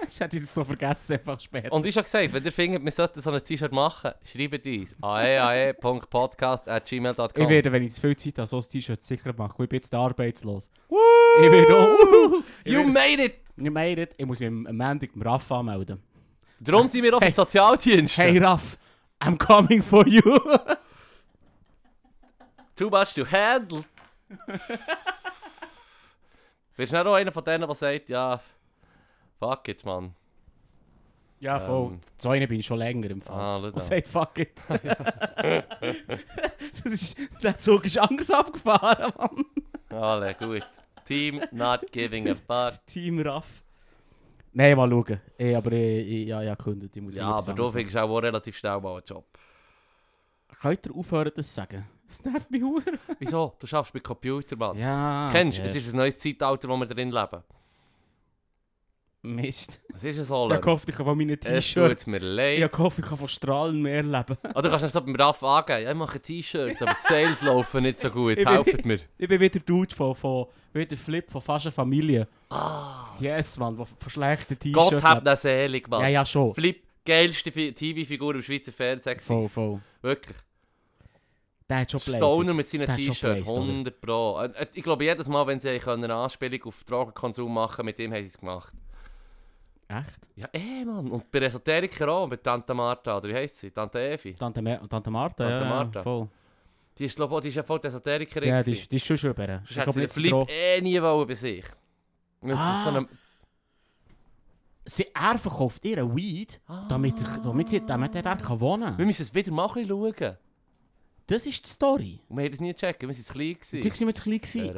[0.07, 1.71] Ich hätte es so vergessen, einfach später.
[1.71, 4.95] Und ich habe gesagt, wenn ihr findet, wir sollten so ein T-Shirt machen, schreibt uns
[5.01, 9.63] aeae.podcast.gmail.com Ich werde, wenn ich zu viel Zeit habe, so ein T-Shirt sicher machen.
[9.63, 10.69] Ich bin jetzt arbeitslos.
[10.89, 12.43] Ich werde auch...
[12.63, 13.35] Ich You made it!
[13.57, 16.01] Ich meine, ich muss mich am Montag beim Raff anmelden.
[16.59, 17.29] Darum sind wir auf Hey.
[17.29, 18.23] den Sozialdiensten.
[18.23, 18.77] Hey Raff,
[19.21, 20.21] I'm coming for you.
[22.75, 23.85] Too much to handle.
[26.77, 28.39] Bist du nicht auch einer von denen, der sagt, ja,
[29.39, 30.15] fuck it, Mann.
[31.39, 31.91] ja, voll.
[31.91, 32.01] Ähm.
[32.17, 33.39] So einer bin ich schon länger im Fall.
[33.39, 34.53] Ah, Und sagt fuck it.
[36.83, 39.45] das ist, der Zug ist anders abgefahren, Mann.
[39.89, 40.65] Alle, gut.
[41.05, 42.83] Team not giving a fuck.
[42.87, 43.61] Team Raff.
[44.53, 45.21] Nein, mal schauen.
[45.37, 46.95] Ey, aber ich, ich, ja, ja, gekündigt.
[46.95, 49.25] Ich muss Ja, aber du findest auch relativ schnell mal einen Job.
[50.61, 51.87] Könnt ihr aufhören, das zu sagen?
[52.05, 52.61] Das nervt mich.
[53.19, 53.55] Wieso?
[53.57, 54.77] Du schaffst mit Computer, Mann.
[54.77, 55.29] Ja.
[55.31, 55.67] Kennst du, ja.
[55.67, 57.43] es ist ein neues Zeitalter, wo wir drin leben.
[59.23, 59.81] Mist.
[59.89, 60.49] Was ist es so?
[60.51, 62.05] Ich hoffe, ich kann von meinen Es T-Shirts...
[62.05, 62.17] tut mir
[62.53, 62.77] Ich leid.
[62.79, 64.35] hoffe, ich kann von Strahlen mehr leben.
[64.55, 67.41] Oder kannst du nicht so beim Raff angeben, ja, ich mache T-Shirts, aber die Sales
[67.43, 68.37] laufen nicht so gut.
[68.39, 68.99] Ich Helft mir.
[69.19, 72.27] Ich bin wieder Dude von, von wieder Flip von fast einer Familie.
[72.49, 75.27] Ah, Yes, Mann, von schlechten Gott T-Shirts hat lebt.
[75.27, 76.01] ihn selig, Mann.
[76.01, 76.53] Ja, ja, schon.
[76.55, 79.19] Flip, geilste Fi- TV-Figur im Schweizer Fernsehen.
[79.19, 79.79] Voll, voll.
[80.01, 80.37] Wirklich.
[81.69, 82.57] Der hat schon Stoner blazed.
[82.57, 83.61] mit seinen hat T-Shirts, blazed, oder?
[83.61, 84.41] 100 Pro.
[84.41, 87.99] Äh, äh, Ich glaube, jedes Mal, wenn sie können eine Anspielung auf Drogenkonsum machen mit
[87.99, 88.73] dem haben sie es gemacht.
[89.99, 90.19] Echt?
[90.35, 91.09] Ja, eh, Mann.
[91.09, 93.71] Und bei Esoteriker auch, bei Tante Martha, oder wie heisst sie?
[93.71, 94.33] Tante Evi.
[94.33, 95.99] Tante, Mer Tante Martha, Tante ja, Martha.
[95.99, 96.27] ja, voll.
[96.97, 98.49] Die ist, glaube ich, die ist ja voll die Esoterikerin.
[98.49, 99.47] Ja, die ist, die ist schon schon über.
[99.61, 101.65] Hat sie den Flip eh nie wollen bei sich.
[102.41, 102.97] Das ist so Ah.
[102.97, 103.07] eine...
[104.83, 108.97] Sie, er verkauft ihren Weed, damit, er, damit, sie, damit er dort kann wohnen Wir
[108.97, 109.05] kann.
[109.05, 110.37] müssen es wieder mal schauen.
[111.27, 112.19] Das ist die Story.
[112.27, 113.55] Und wir haben das nie checken, wir waren zu klein.
[113.59, 114.01] Gewesen.
[114.01, 114.77] waren wir zu klein.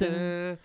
[0.00, 0.56] Ah.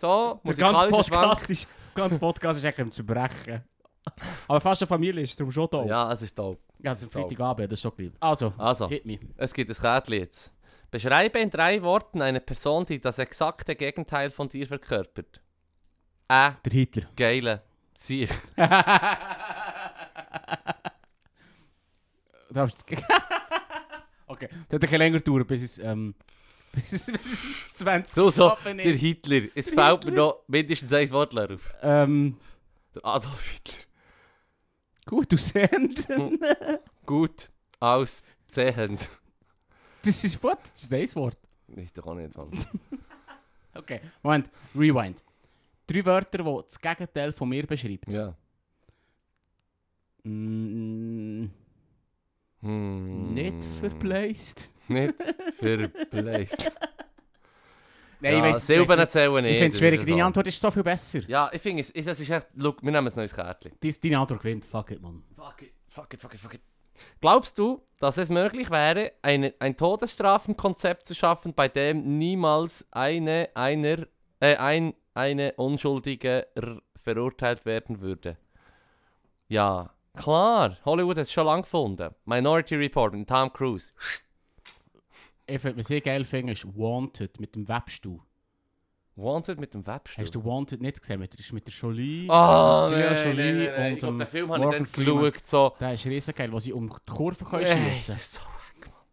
[0.00, 0.88] So, Der ganze.
[0.88, 3.62] Podcast ist, der ganze Podcast ist eigentlich am Zerbrechen.
[4.48, 5.80] Aber fast eine Familie ist darum schon da.
[5.82, 6.56] Ja, Ja, es ist toll.
[6.78, 8.16] das ist ein Freitagabend, das ist schon geliebt.
[8.20, 9.18] Also, Also, hit me.
[9.36, 10.52] es gibt ein Kärtchen jetzt.
[10.90, 15.40] Beschreibe in drei Worten eine Person, die das exakte Gegenteil von dir verkörpert.
[16.28, 17.04] Äh, Der Hitler.
[17.14, 17.62] geile.
[22.54, 22.98] Da es ge-
[24.26, 26.14] okay, das hat ein bisschen länger gedauert, bis es ähm,
[26.90, 29.00] bis bis 20 Du so, Kappen der ist.
[29.00, 29.42] Hitler.
[29.54, 30.24] Es Der fällt mir Hitler.
[30.24, 31.74] noch mindestens ein Wort auf.
[31.82, 32.36] Ähm,
[32.94, 33.74] Der Adolf Hitler.
[35.06, 36.08] gut aussehend.
[37.06, 37.50] Gut
[37.80, 39.08] aussehend.
[40.02, 40.56] das ist was?
[40.72, 41.38] Das ist ein Wort.
[41.68, 42.50] Ist doch auch nicht Mann.
[43.74, 44.50] Okay, Moment.
[44.74, 45.24] Rewind.
[45.86, 48.12] Drei Wörter, die das Gegenteil von mir beschreibt.
[48.12, 48.34] Ja.
[50.24, 51.46] Mm,
[52.62, 53.34] Hm.
[53.34, 54.70] Nicht verplaced.
[54.88, 55.14] Nicht
[55.58, 56.72] verbläst.
[58.20, 59.52] Nein, ja, ich weiß Silben zählen nicht.
[59.52, 60.00] Ich finde es schwierig.
[60.00, 60.24] das Deine.
[60.24, 61.20] Antwort ist so viel besser.
[61.26, 63.72] Ja, ich finde es, es ist echt, look, wir nehmen ein neues Kärtchen.
[63.82, 64.64] Dies, deine Antwort gewinnt.
[64.64, 65.24] Fuck it, man.
[65.34, 66.60] Fuck it, fuck it, fuck it, fuck it.
[67.20, 73.48] Glaubst du, dass es möglich wäre, eine, ein Todesstrafenkonzept zu schaffen, bei dem niemals eine,
[73.54, 74.06] einer,
[74.38, 76.46] äh, ein, eine Unschuldige
[77.02, 78.36] verurteilt werden würde?
[79.48, 80.76] Ja, klar.
[80.84, 82.14] Hollywood hat es schon lange gefunden.
[82.24, 83.92] Minority Report mit Tom Cruise.
[85.46, 88.20] Ich finde, was ich geil finde, ist Wanted mit dem Webstuhl.
[89.16, 90.22] Wanted mit dem Webstuhl.
[90.24, 91.20] Hast du Wanted nicht gesehen?
[91.20, 92.28] Mit, der- ist mit der Jolie.
[92.30, 93.92] Ah, Angelina nein, Jolie nein, nein, nein.
[93.92, 95.46] und glaub, den Film habe ich dann geschaut.
[95.46, 95.72] So.
[95.80, 98.40] Der ist riesig geil, wo sie um die Kurve können Ey, schiessen das ist so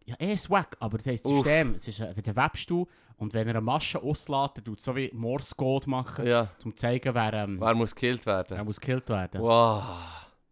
[0.06, 1.26] Ja, er ist wack, aber das heisst.
[1.26, 2.86] System, es ist äh, wie der Webstuhl
[3.18, 6.70] und wenn er eine Masche auslässt, dann tut so wie Morse Code machen, Ja, um
[6.70, 8.64] zu zeigen, wer, ähm, wer muss gekillt wer werden?
[8.64, 9.42] muss gekillt werden.
[9.42, 9.82] Wow.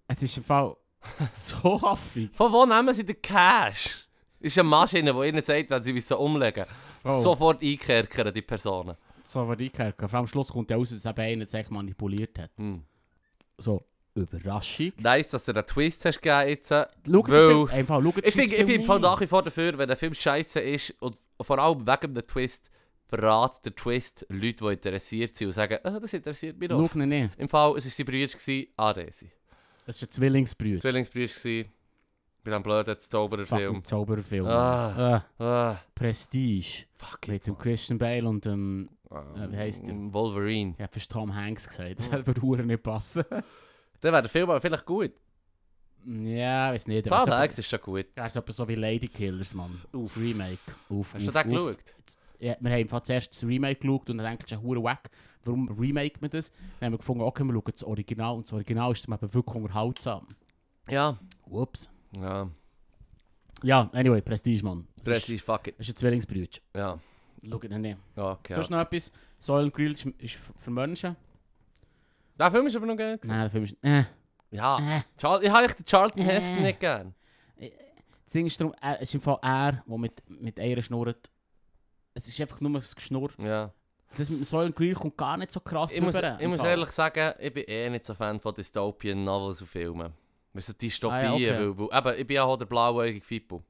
[0.09, 0.75] Es ist im Fall
[1.29, 2.31] so haffig.
[2.33, 4.09] Von wo nehmen sie den Cash?
[4.41, 6.65] Ist eine Maschine, die ihnen sagt, wenn sie müssen umlegen
[7.05, 7.21] Oh.
[7.23, 8.97] Sofort einkerkern, die Personen.
[9.23, 9.97] So wird eingehört.
[9.99, 12.51] Vor allem am Schluss kommt ja raus, dass eben einer sich manipuliert hat.
[12.57, 12.83] Hm.
[13.57, 13.85] So,
[14.15, 14.93] Überraschung.
[14.99, 16.69] Nice, dass du den Twist hast gegeben jetzt.
[16.69, 19.97] Schau einfach, schau Ich, find, ich bin im Fall nach wie vor dafür, wenn der
[19.97, 22.71] Film scheiße ist und vor allem wegen dem Twist,
[23.07, 26.91] verrät der Twist Leute, die interessiert sind und sagen, ah, das interessiert mich doch.
[26.93, 27.31] Schau nicht.
[27.39, 29.31] Im Fall, es war sein Bruder, gewesen, ah, Desi.
[29.89, 30.80] Es ist ein Zwillingsbrüder.
[30.80, 31.70] Zwillingsbrüder gewesen,
[32.45, 33.82] bei diesem blöden Zaubererfilm.
[33.84, 34.47] Zauberfilm.
[34.47, 35.22] Ah.
[35.39, 36.84] Ah, Ah, Prestige.
[36.97, 37.59] fuck Mit it, dem.
[37.59, 38.89] Christian Bale und dem...
[39.11, 39.95] Ähm, wie heisst der?
[40.12, 40.74] Wolverine.
[40.76, 41.99] Ich habe fast Tom Hanks gesagt.
[42.01, 43.24] Das würde verdammt nicht passen.
[44.01, 45.12] Dann wäre der Film aber vielleicht gut.
[46.07, 47.09] ja, weiß nicht.
[47.09, 48.07] Tom Hanks ist schon gut.
[48.14, 49.80] ist etwas so wie Lady Killers, Mann.
[49.93, 50.12] Uff.
[50.12, 50.59] Das Remake.
[50.91, 51.66] Uff, Hast du uff, den uff.
[51.76, 51.78] geschaut?
[52.41, 55.11] Ja, wir haben zuerst das Remake geschaut und dann denkt es hure wack.
[55.45, 56.51] Warum remake man das?
[56.78, 59.34] Dann haben wir gefunden, okay, wir schauen das Original und das Original ist dann eben
[59.34, 60.26] wirklich unterhaltsam.
[60.89, 61.18] Ja.
[61.47, 61.91] Ups.
[62.16, 62.49] Ja.
[63.64, 64.86] Ja, anyway, Prestige, Mann.
[64.99, 65.74] Das ist, Prestige, fuck it.
[65.78, 66.49] das ist ein Zwillingsbrüder.
[66.76, 66.99] Ja.
[67.49, 67.99] Schau ihn nicht.
[68.16, 68.55] Okay.
[68.55, 69.12] Sonst noch etwas?
[69.39, 71.16] Soylent Grill ist, ist für Menschen?
[72.39, 73.16] Der Film ist aber noch geil.
[73.16, 73.30] gewesen.
[73.32, 73.76] Nein, der Film ist...
[73.82, 74.05] Äh,
[74.51, 74.99] Ja.
[74.99, 75.03] äh.
[75.20, 76.24] Char ich habe den Charlton Äh.
[76.24, 77.14] Heston nicht gern.
[77.59, 81.30] Das Ding ist darum, er, es ist im Fall er, der mit, mit Eiern schnurrt.
[82.19, 83.31] Es ist einfach nur das Geschnurr.
[83.39, 83.71] Ja.
[84.16, 86.51] Das mit dem Soylent Grill kommt gar nicht so krass Ich muss, rüber, ich im
[86.51, 86.71] muss Fall.
[86.71, 90.12] ehrlich sagen, ich bin eh nicht so Fan von Dystopian Novels und Filmen.
[90.53, 91.77] Wir sind Dystopien, Ah, ja, okay.
[91.79, 93.62] weil, weil eben, ich bin auch der blauäugige Fippo.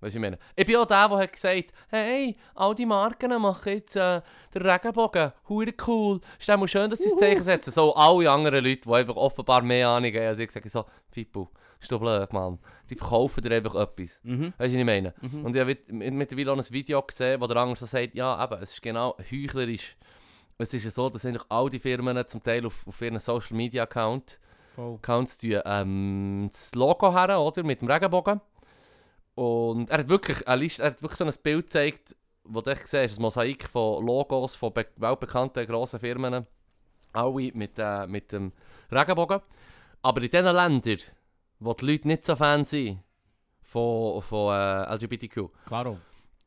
[0.00, 0.38] Weißt du, ich meine?
[0.54, 4.20] Ich bin auch der, der hat gesagt hey, all die Marken machen jetzt äh,
[4.54, 6.20] den Regenbogen, hure cool.
[6.38, 7.70] Ist auch schön, dass sie das Zeichen setzen.
[7.72, 11.50] So alle anderen Leute, die einfach offenbar mehr Ahnung haben als ich, sagen so, Fippo,
[11.80, 12.58] ist doch blöd, Mann.
[12.90, 14.20] Die verkaufen dir einfach etwas.
[14.22, 14.52] Mhm.
[14.56, 15.14] Weißt du, was ich meine?
[15.20, 15.44] Mhm.
[15.44, 18.42] Und ich habe mit- mittlerweile auch ein Video gesehen, wo der andere so sagt, ja,
[18.44, 19.96] eben, es ist genau heuchlerisch.
[20.58, 23.56] Es ist ja so, dass eigentlich all die Firmen zum Teil auf, auf ihren Social
[23.56, 24.38] Media Account,
[24.74, 24.94] Voll.
[24.94, 27.62] Accounts tun, ähm, das Logo her, oder?
[27.62, 28.40] Mit dem Regenbogen.
[29.34, 32.70] Und er hat wirklich, eine Liste, er hat wirklich so ein Bild gezeigt, wo du
[32.70, 36.46] echt siehst, ein Mosaik von Logos von be weltbekannten grossen Firmen.
[37.12, 38.52] Alle mit, äh, mit dem
[38.90, 39.40] Regenbogen.
[40.02, 40.98] Aber in den Ländern,
[41.60, 43.00] wo die Leute nicht so Fan sind
[43.62, 45.98] von, von äh, LGBTQ, Klaro.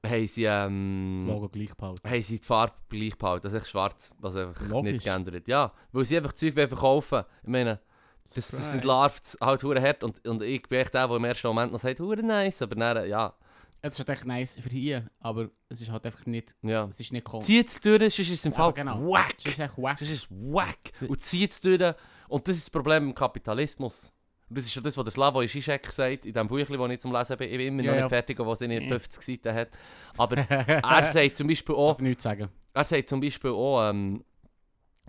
[0.06, 2.10] haben sie, Das ähm, Logo gleich behalten.
[2.10, 3.44] haben sie die Farbe gleich behalten.
[3.44, 4.94] Das ist echt schwarz, was einfach Logisch.
[4.94, 5.48] nicht geändert.
[5.48, 7.80] Ja, weil sie einfach Zeug wollen verkaufen Ich meine,
[8.26, 8.76] das, das Surprise.
[8.76, 11.80] entlarvt halt hure hart und, und ich bin echt der, der im ersten Moment noch
[11.80, 13.34] sagt, hure nice, aber dann, ja,
[13.82, 16.56] Es ist halt echt nice für hier, aber es ist halt einfach nicht...
[16.62, 16.86] ja.
[16.90, 17.42] Es ist nicht cool.
[17.42, 19.10] Zieht es durch, sonst ist es im Ja, Fall genau.
[19.12, 19.36] wack.
[19.40, 19.98] Es ist echt wack.
[20.00, 20.92] Das ist wack.
[21.02, 21.96] Und zieht es durch.
[22.28, 24.14] Und das ist das Problem im Kapitalismus.
[24.50, 27.00] Und das ist schon das, was der Slavoj Žižek sagt, in dem Büchlein, das ich
[27.02, 27.50] zum Lesen bin.
[27.52, 28.04] Ich bin immer Ja, noch ja.
[28.06, 28.88] nicht fertig, was in Ja.
[28.88, 29.70] 50 Seiten hat.
[30.18, 32.50] Aber er sagt zum Beispiel auch, Darf nichts sagen.
[32.74, 34.24] Er sagt zum Beispiel auch, ähm,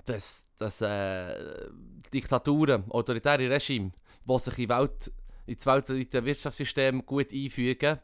[0.04, 1.68] dass, dass äh,
[2.12, 3.92] Diktaturen, autoritäre Regime,
[4.24, 5.12] die sich in Welt,
[5.46, 7.98] ins weltweite Wirtschaftssystem gut einfügen,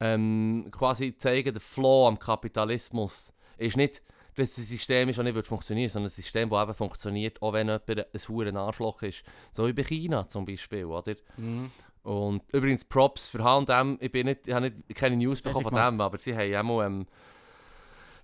[0.00, 4.02] ähm, quasi zeigen, der Flow am Kapitalismus ist nicht,
[4.36, 7.68] dass ein System ist, das nicht funktionieren sondern ein System, das eben funktioniert, auch wenn
[7.68, 9.22] jemand ein verdammter Arschloch ist.
[9.52, 11.14] So wie bei China zum Beispiel, oder?
[11.36, 11.70] Mhm.
[12.02, 15.74] Und übrigens Props für H&M, ich, bin nicht, ich habe nicht, keine News bekommen von
[15.74, 17.06] dem, aber sie haben auch mal, ähm,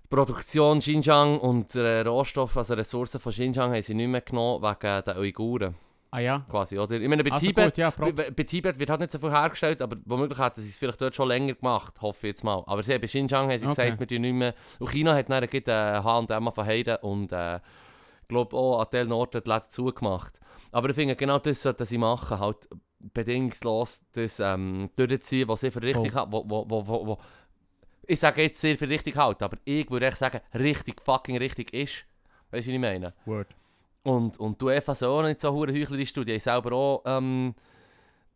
[0.03, 4.61] die Produktion Xinjiang und äh, Rohstoffe, also Ressourcen von Xinjiang haben sie nicht mehr genommen
[4.61, 5.75] wegen den Uiguren.
[6.13, 6.45] Ah ja.
[6.49, 6.99] quasi, oder?
[6.99, 9.31] Ich meine, bei Also Tibet, gut, ja, bei, bei Tibet wird halt nicht so viel
[9.31, 12.63] hergestellt, aber womöglich hätten sie es vielleicht dort schon länger gemacht, hoffe ich jetzt mal.
[12.67, 13.85] Aber sie, bei Xinjiang haben sie Okay.
[13.91, 14.53] gesagt, wir tun nicht mehr...
[14.79, 18.91] Und China hat dann gleich, äh, H&M von Heiden und äh, ich glaube auch an
[18.91, 20.37] Teilen Orten die Läden zugemacht.
[20.73, 22.67] Aber ich finde, genau das sollten sie machen, halt
[22.99, 26.31] bedingungslos das ähm, durchziehen, was sie für richtig halten.
[26.31, 27.17] Wo, wo, wo, wo, wo,
[28.05, 31.73] ich sage jetzt sehr für richtig halten, aber ich würde echt sagen, richtig fucking richtig
[31.73, 32.05] ist.
[32.51, 33.13] Weißt du, was ich meine?
[33.25, 33.47] Word.
[34.03, 36.23] Und, und du einfach so auch nicht so hure heuchlerisch du.
[36.23, 37.53] Die haben selber auch ähm,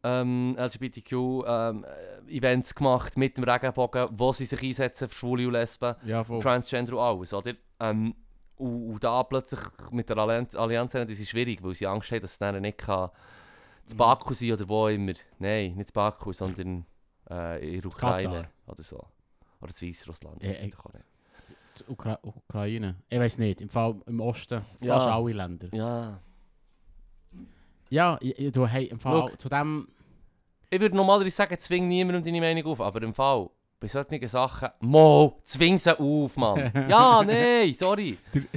[0.04, 6.24] ähm, LGBTQ-Events gemacht mit dem Regenbogen, wo sie sich einsetzen für Schwule und Lesben, Ja.
[6.24, 7.54] Transgender und alles, oder?
[7.80, 8.14] Ähm,
[8.58, 9.60] und, und da plötzlich
[9.92, 12.78] mit der Allianz, Allianz das ist schwierig, weil sie Angst haben, dass es dann nicht
[12.78, 13.10] kann
[13.88, 14.00] zu Mhm.
[14.00, 15.14] Baku sein oder wo immer.
[15.40, 16.86] Nein, nicht zu Baku, sondern
[17.30, 18.48] äh, in der Ukraine Katar.
[18.68, 19.04] oder so.
[19.62, 20.44] Oder zu Weißrussland.
[20.44, 20.74] Ja, ich-.
[21.80, 22.96] Die Ukra Ukraine.
[23.10, 24.94] Ich weiß nicht, im Fall im Osten, Ja.
[24.96, 25.68] fast alle Länder.
[25.74, 26.20] Ja.
[27.90, 28.18] Ja,
[28.52, 29.36] du, hey, im Fall Schau.
[29.38, 29.88] zu dem...
[30.70, 33.50] Ich würde normalerweise sagen, zwing niemandem deine Meinung auf, aber im Fall,
[33.80, 36.72] bei solchen Sachen, Mo, zwing sie auf, Mann.
[36.90, 38.18] ja, nein, sorry.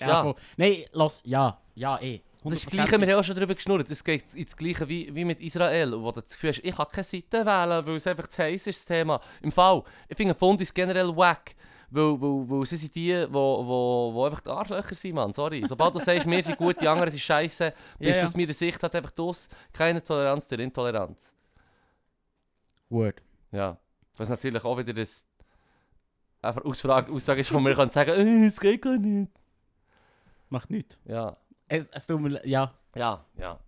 [0.00, 0.22] Ja, Ja.
[0.22, 0.34] voll.
[0.56, 2.20] Nein, los, ja, ja, eh.
[2.42, 5.14] Das ist das Gleiche, wir haben auch schon darüber geschnurrt, es geht ins Gleiche wie,
[5.14, 8.06] wie mit Israel, wo du das Gefühl hast, ich kann keine Seite wählen, weil es
[8.06, 9.20] einfach zu heiß ist, das Thema.
[9.40, 11.54] Im Fall, ich finde Fundis generell wack,
[11.94, 15.64] weil, weil, weil sie sind die, wo, wo, wo einfach die Arschlöcher sind, Mann, sorry.
[15.66, 18.52] Sobald du sagst, wir sind gut, die anderen sind scheiße, bist Ja, du aus meiner
[18.52, 21.34] Sicht halt einfach das, keine Toleranz der Intoleranz.
[22.88, 23.22] Word.
[23.52, 23.76] Ja,
[24.16, 25.24] was natürlich auch wieder das
[26.42, 29.30] einfach Ausfrage, Aussage ist, wo man kann sagen, äh, es geht gar nicht.
[30.48, 30.98] Macht nichts.
[31.04, 31.36] Ja,
[31.68, 33.58] Es, es tut mir ja, ja, ja.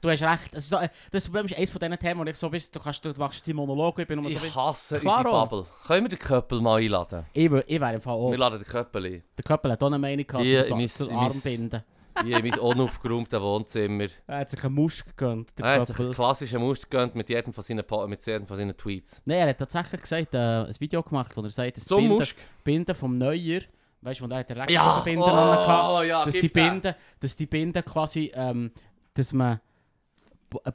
[0.00, 0.52] Du hast recht.
[0.52, 2.74] Es ist so, äh, das Problem ist eines von diesen Themen, wo ich so bist,
[2.74, 4.36] du, kannst, du machst die Monologe, ich bin nur so...
[4.44, 5.18] Ich hasse Klaro.
[5.18, 5.66] unsere Bubble.
[5.86, 7.26] Können wir den Köppel mal einladen?
[7.32, 8.30] Ich, wär- ich wäre im Fall auch...
[8.30, 9.22] Wir laden den Köppel ein.
[9.36, 11.82] Der Köppel hat auch eine Meinung gehabt Ja, zu, zu Armbinden.
[12.24, 14.06] Hier in mein unaufgeräumtes Wohnzimmer.
[14.26, 17.52] Er hat sich einen Musch gegönnt, Er hat sich einen klassischen Muster gegönnt mit jedem
[17.52, 19.22] von seinen, Po- mit jedem von seinen Tweets.
[19.24, 22.26] Nein, er hat tatsächlich gesagt, äh, ein Video gemacht, wo er sagt, das So Binden?
[22.64, 23.60] Binden vom Neuer,
[24.00, 25.00] weißt du, wo er hat den Ja!
[25.04, 26.48] Gehabt, Oh, ja, dass die.
[26.48, 28.72] Binden, dass die Binden quasi, ähm,
[29.14, 29.60] dass man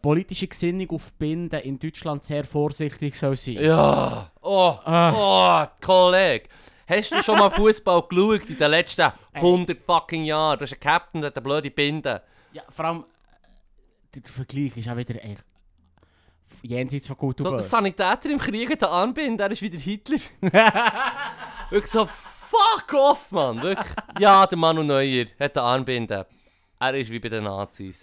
[0.01, 3.55] politische Gesinnung auf Binden in Deutschland sehr vorsichtig soll sein.
[3.55, 4.31] Ja!
[4.41, 4.77] Oh!
[4.83, 5.65] Ah.
[5.65, 6.47] Oh, Kollege!
[6.87, 9.11] Hast du schon mal Fußball geschaut in den letzten Ey.
[9.35, 10.59] 100 fucking Jahren?
[10.59, 12.21] Du hast einen Captain, der hat eine blöde Binde.
[12.51, 13.05] Ja, vor allem,
[14.15, 15.45] äh, der Vergleich ist auch wieder echt
[16.61, 17.69] jenseits von gut und So, der böse.
[17.69, 20.17] Sanitäter im Krieg hat einen Anbind, der ist wieder Hitler.
[21.69, 23.61] Wirklich so, fuck off, Mann.
[23.61, 23.95] Wirklich.
[24.19, 26.25] Ja, der Manu Neuer hat Anbinden.
[26.79, 28.01] Er ist wie bei den Nazis.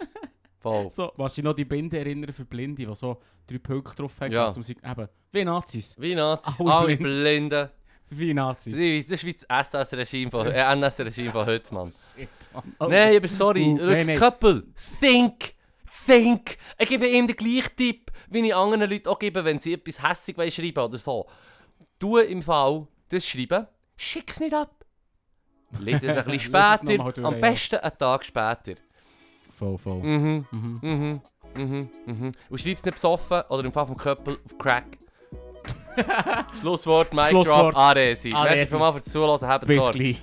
[0.61, 0.89] Voll.
[0.91, 4.31] So, was ich noch die Binde erinnern für Blinde, die so drei Punkte drauf haben,
[4.31, 4.51] Ja.
[4.51, 5.95] zum sich eben, wie Nazis.
[5.99, 7.01] Wie Nazis, Alle alle blind.
[7.49, 7.69] Blinden.
[8.13, 8.73] Wie Nazis.
[8.73, 11.91] Das ist das ist wie das SS-Regime von, äh, NS-Regime von heute, Mann.
[12.15, 12.75] Shit, Mann.
[12.79, 12.87] Oh.
[12.87, 13.63] Nein, aber sorry.
[13.71, 14.17] Uh, nein, nein.
[14.19, 14.63] Couple,
[14.99, 15.53] think,
[16.05, 16.57] think.
[16.77, 20.03] Ich gebe ihm den gleichen Tipp, wie ich anderen Leuten auch gebe, wenn sie etwas
[20.07, 21.25] hässig wollen schreiben oder so.
[21.99, 24.85] Du im Fall das schreiben, schick es nicht ab.
[25.79, 26.39] Lies es ein bisschen
[26.83, 28.73] später, am besten einen Tag später.
[29.61, 30.01] Voll, voll.
[30.01, 30.79] Mhm, Mhm.
[30.81, 31.21] mhm,
[31.55, 32.31] mhm, mhm.
[32.49, 34.97] Und schreib es nicht besoffen oder im Fall vom Couple auf Crack.
[36.61, 37.75] Schlusswort, Mic Schlusswort.
[37.75, 38.33] Drop, Aresi.
[38.33, 38.55] Aresi.
[38.55, 40.21] Merci vielmals fürs Zuhören, habt Bis gleich.